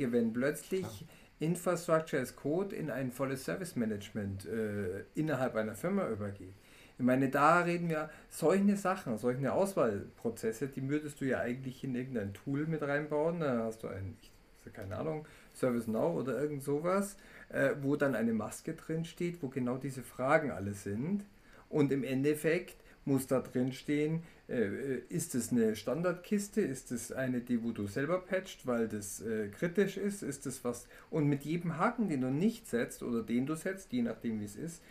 [0.06, 1.06] äh, wenn plötzlich
[1.40, 6.54] Infrastructure as Code in ein volles Service Management äh, innerhalb einer Firma übergeht.
[6.98, 11.96] Ich meine, da reden wir solche Sachen, solche Auswahlprozesse, die würdest du ja eigentlich in
[11.96, 13.40] irgendein Tool mit reinbauen.
[13.40, 14.32] Da hast du ein, ich
[14.74, 17.18] keine Ahnung, ServiceNow oder irgend sowas,
[17.50, 21.26] äh, wo dann eine Maske drin steht, wo genau diese Fragen alle sind.
[21.70, 27.42] Und im Endeffekt muss da drin stehen, äh, ist es eine Standardkiste, ist es eine,
[27.42, 30.88] die wo du selber patcht, weil das äh, kritisch ist, ist es was?
[31.10, 34.46] Und mit jedem Haken, den du nicht setzt oder den du setzt, je nachdem wie
[34.46, 34.82] es ist,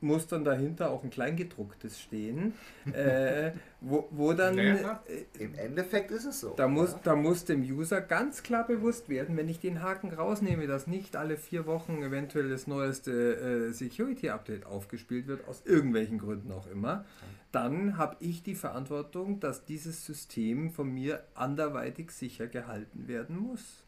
[0.00, 2.54] muss dann dahinter auch ein Kleingedrucktes stehen,
[2.92, 5.02] äh, wo, wo dann Ja.
[5.06, 6.54] äh, Im Endeffekt ist es so.
[6.56, 7.00] da muss, ja.
[7.04, 11.16] da muss dem User ganz klar bewusst werden, wenn ich den Haken rausnehme, dass nicht
[11.16, 17.04] alle vier Wochen eventuell das neueste äh, Security-Update aufgespielt wird, aus irgendwelchen Gründen auch immer,
[17.52, 23.85] dann habe ich die Verantwortung, dass dieses System von mir anderweitig sicher gehalten werden muss.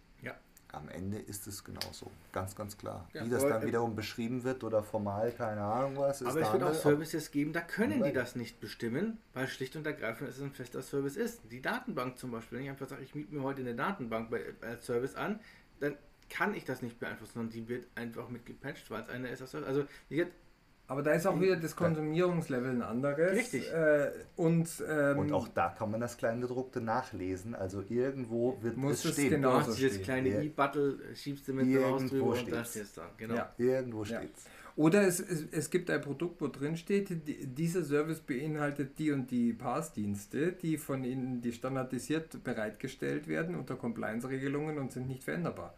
[0.73, 2.11] Am Ende ist es genauso.
[2.33, 3.09] Ganz, ganz klar.
[3.15, 6.21] Ja, Wie das dann wiederum beschrieben wird oder formal, keine Ahnung was.
[6.21, 9.77] Ist Aber es wird auch Services geben, da können die das nicht bestimmen, weil schlicht
[9.77, 11.41] und ergreifend es ein fester Service ist.
[11.51, 14.43] Die Datenbank zum Beispiel, wenn ich einfach sage, ich miete mir heute eine Datenbank bei,
[14.61, 15.41] als Service an,
[15.81, 15.97] dann
[16.29, 19.43] kann ich das nicht beeinflussen, sondern die wird einfach mit gepatcht, weil es eine ist.
[19.43, 20.33] Also gesagt,
[20.89, 23.33] Aber da ist auch wieder das Konsumierungslevel ein anderes.
[23.33, 23.71] Richtig.
[23.71, 27.55] Äh, und, ähm, Und auch da kann man das Kleingedruckte nachlesen.
[27.55, 29.31] Also irgendwo wird Muss es es stehen.
[29.31, 30.41] genau- du hast dieses kleine Ja.
[30.41, 32.71] E-Buttle, schiebst du mit raus drüber und steht's.
[32.71, 33.11] stehst du da.
[33.19, 33.35] Genau.
[33.35, 33.53] Ja.
[33.59, 34.19] Irgendwo Ja.
[34.19, 34.45] steht's.
[34.77, 39.11] Oder es, es, es gibt ein Produkt, wo drin steht, die, dieser Service beinhaltet die
[39.11, 45.25] und die Pass-Dienste, die von Ihnen die standardisiert bereitgestellt werden unter Compliance-Regelungen und sind nicht
[45.25, 45.75] veränderbar.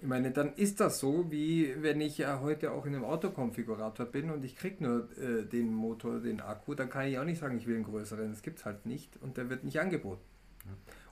[0.00, 4.06] Ich meine, dann ist das so, wie wenn ich ja heute auch in einem Autokonfigurator
[4.06, 7.40] bin und ich kriege nur äh, den Motor, den Akku, dann kann ich auch nicht
[7.40, 8.30] sagen, ich will einen größeren.
[8.30, 10.22] Das gibt es halt nicht und der wird nicht angeboten.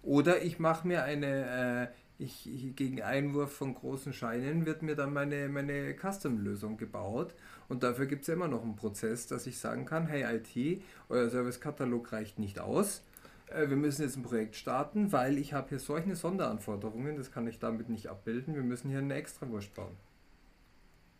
[0.02, 4.94] Oder ich mache mir eine, äh, ich, ich, gegen Einwurf von großen Scheinen wird mir
[4.94, 7.34] dann meine, meine Custom-Lösung gebaut.
[7.68, 10.82] Und dafür gibt es ja immer noch einen Prozess, dass ich sagen kann, hey IT,
[11.08, 13.02] euer Servicekatalog reicht nicht aus.
[13.46, 17.46] Äh, Wir müssen jetzt ein Projekt starten, weil ich habe hier solche Sonderanforderungen, das kann
[17.46, 18.54] ich damit nicht abbilden.
[18.54, 19.96] Wir müssen hier eine Extrawurst bauen.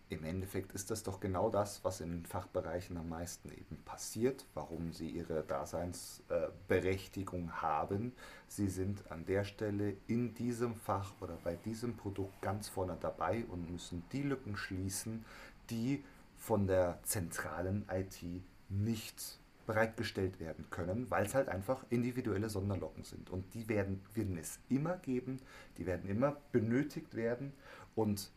[0.08, 4.46] Im Endeffekt ist das doch genau das, was in den Fachbereichen am meisten eben passiert,
[4.54, 8.12] warum sie ihre Daseinsberechtigung haben.
[8.46, 13.44] Sie sind an der Stelle in diesem Fach oder bei diesem Produkt ganz vorne dabei
[13.48, 15.24] und müssen die Lücken schließen,
[15.70, 16.04] die
[16.36, 18.22] von der zentralen IT
[18.68, 23.30] nicht bereitgestellt werden können, weil es halt einfach individuelle Sonderlocken sind.
[23.30, 25.40] Und die werden, werden es immer geben,
[25.78, 27.52] die werden immer benötigt werden
[27.94, 28.30] und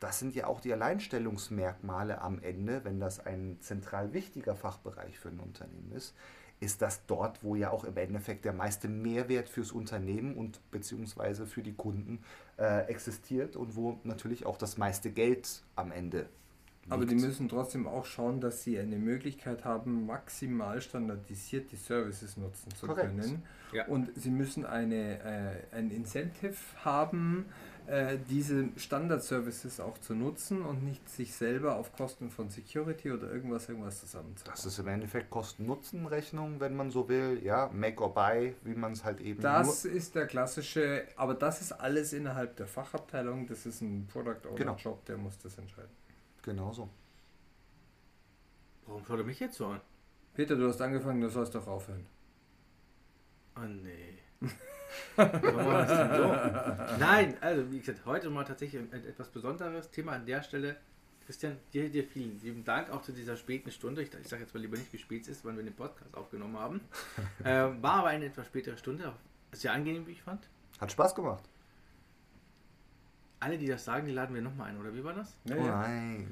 [0.00, 5.28] das sind ja auch die Alleinstellungsmerkmale am Ende, wenn das ein zentral wichtiger Fachbereich für
[5.28, 6.14] ein Unternehmen ist,
[6.60, 11.46] ist das dort, wo ja auch im Endeffekt der meiste Mehrwert fürs Unternehmen und beziehungsweise
[11.46, 12.20] für die Kunden
[12.58, 16.28] äh, existiert und wo natürlich auch das meiste Geld am Ende
[16.90, 22.36] Aber die müssen trotzdem auch schauen, dass sie eine Möglichkeit haben, maximal standardisiert die Services
[22.36, 23.08] nutzen zu Korrekt.
[23.08, 23.42] können.
[23.72, 23.86] Ja.
[23.86, 25.20] Und sie müssen eine,
[25.72, 27.44] äh, ein Incentive haben,
[27.86, 33.30] äh, diese Standard-Services auch zu nutzen und nicht sich selber auf Kosten von Security oder
[33.30, 34.54] irgendwas, irgendwas zusammenzubauen.
[34.54, 37.40] Das ist im Endeffekt Kosten-Nutzen-Rechnung, wenn man so will.
[37.42, 41.60] Ja, Make or Buy, wie man es halt eben Das ist der klassische, aber das
[41.62, 43.46] ist alles innerhalb der Fachabteilung.
[43.46, 44.76] Das ist ein Product Owner Genau.
[44.76, 45.90] Job, der muss das entscheiden.
[46.48, 46.88] Genauso.
[48.86, 49.80] Warum schaut er mich jetzt so an?
[50.34, 52.06] Peter, du hast angefangen, du sollst doch aufhören.
[53.56, 54.18] Oh nee.
[56.98, 60.76] Nein, also wie gesagt, heute mal tatsächlich ein, ein etwas besonderes Thema an der Stelle.
[61.26, 64.00] Christian, dir, dir vielen lieben Dank auch zu dieser späten Stunde.
[64.02, 66.16] Ich, ich sage jetzt mal lieber nicht, wie spät es ist, wann wir den Podcast
[66.16, 66.80] aufgenommen haben.
[67.44, 69.12] ähm, war aber eine etwas spätere Stunde.
[69.52, 70.48] Sehr angenehm, wie ich fand.
[70.80, 71.44] Hat Spaß gemacht.
[73.40, 75.36] Alle, die das sagen, die laden wir nochmal ein, oder wie war das?
[75.44, 76.26] Ja, Oh nein.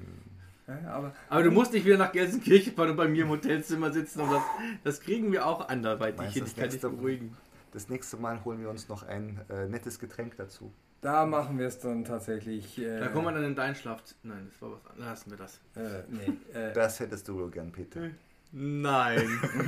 [0.67, 3.93] Ja, aber Aber du musst nicht wieder nach Gelsenkirchen fahren und bei mir im Hotelzimmer
[3.93, 4.21] sitzen.
[4.23, 4.43] Und das,
[4.83, 6.43] das kriegen wir auch anderweitig hin.
[6.45, 7.37] Ich das kann dich nächste- beruhigen.
[7.73, 10.73] Das nächste Mal holen wir uns noch ein äh, nettes Getränk dazu.
[11.03, 12.79] Da machen wir es dann tatsächlich.
[12.83, 14.35] Äh, Da kommen wir dann in dein Schlafzimmer.
[14.35, 15.07] Nein, das war was anderes.
[15.09, 15.61] Lassen wir das.
[15.77, 18.09] Äh, nee, äh, Das hättest du wohl gern, Peter.
[18.51, 19.29] Nein.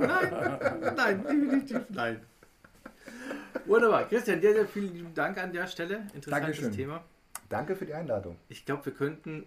[0.00, 2.20] nein, nein, definitiv nein.
[3.66, 4.08] Wunderbar.
[4.08, 6.06] Christian, dir sehr vielen lieben Dank an der Stelle.
[6.14, 6.72] Interessantes Dankeschön.
[6.72, 7.04] Thema.
[7.48, 8.36] Danke für die Einladung.
[8.48, 9.46] Ich glaube, wir könnten.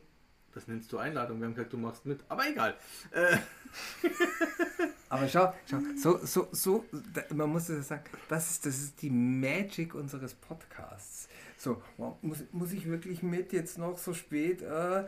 [0.54, 1.40] Das nennst du Einladung.
[1.40, 2.24] Wir haben gesagt, du machst mit.
[2.30, 2.76] Aber egal.
[3.12, 3.38] Äh,
[5.10, 6.86] aber schau, schau, so, so, so,
[7.34, 11.28] man muss das sagen, das ist, das ist die Magic unseres Podcasts.
[11.58, 14.62] So, wow, muss, muss ich wirklich mit jetzt noch so spät?
[14.62, 15.06] Äh,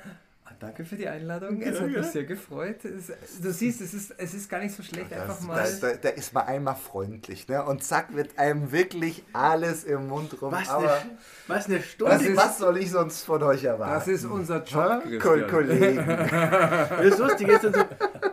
[0.60, 2.04] danke für die Einladung, es hat Ja, mich ja.
[2.04, 2.78] sehr gefreut.
[2.84, 5.56] Du siehst, es ist, es ist gar nicht so schlecht, einfach Das, mal.
[5.58, 7.64] das, da, da ist man einmal freundlich, ne?
[7.64, 10.52] Und zack, wird einem wirklich alles im Mund rum.
[10.52, 11.18] was, Aber eine,
[11.48, 12.14] was eine Stunde.
[12.16, 13.94] was, ist- was soll ich sonst von euch erwarten?
[13.96, 15.18] das ist unser Job, Hä?
[15.18, 15.42] Christian.
[15.42, 15.98] Ko- Kollegen.
[17.10, 17.86] Das Lustige ist dann so,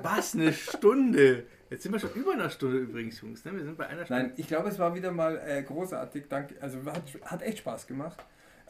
[0.03, 1.45] was eine Stunde.
[1.71, 3.45] Jetzt sind wir schon über einer Stunde übrigens, Jungs.
[3.47, 3.53] Ne?
[3.57, 4.25] Wir sind bei einer Stunde.
[4.25, 6.25] Nein, ich glaube, es war wieder mal äh, großartig.
[6.29, 6.55] Danke.
[6.61, 8.23] Also hat, hat echt Spaß gemacht.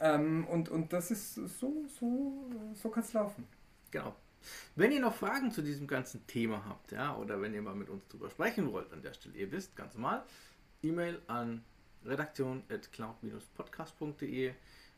[0.03, 2.33] Ähm, und, und das ist so, so,
[2.73, 3.47] so kann es laufen.
[3.89, 4.13] Genau.
[4.75, 7.89] Wenn ihr noch Fragen zu diesem ganzen Thema habt, ja, oder wenn ihr mal mit
[7.89, 10.25] uns drüber sprechen wollt an der Stelle, ihr wisst, ganz normal,
[10.81, 11.63] E-Mail an
[12.03, 14.53] redaktion.cloud-podcast.de,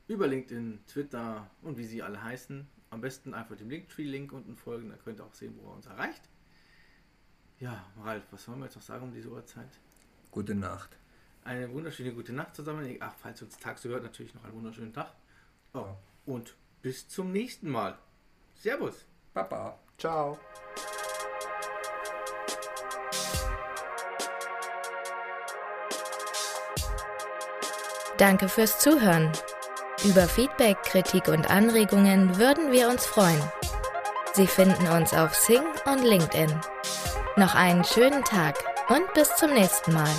[0.08, 2.68] über LinkedIn, Twitter und wie sie alle heißen.
[2.90, 5.86] Am besten einfach dem Linktree-Link unten folgen, dann könnt ihr auch sehen, wo er uns
[5.86, 6.28] erreicht.
[7.60, 9.70] Ja, Ralf, was wollen wir jetzt noch sagen um diese Uhrzeit?
[10.32, 10.98] Gute Nacht.
[11.46, 12.98] Eine wunderschöne gute Nacht zusammen.
[13.00, 15.14] Ach, falls uns tagsüber hört, natürlich noch einen wunderschönen Tag.
[15.74, 15.98] Oh, Ja.
[16.26, 17.98] und bis zum nächsten Mal.
[18.56, 19.06] Servus.
[19.34, 19.80] Baba.
[20.00, 20.40] Ciao.
[28.18, 29.32] Danke fürs Zuhören.
[30.04, 33.42] Über Feedback, Kritik und Anregungen würden wir uns freuen.
[34.34, 36.60] Sie finden uns auf Sing und LinkedIn.
[37.38, 38.58] Noch einen schönen Tag
[38.90, 40.12] und bis zum nächsten Mal.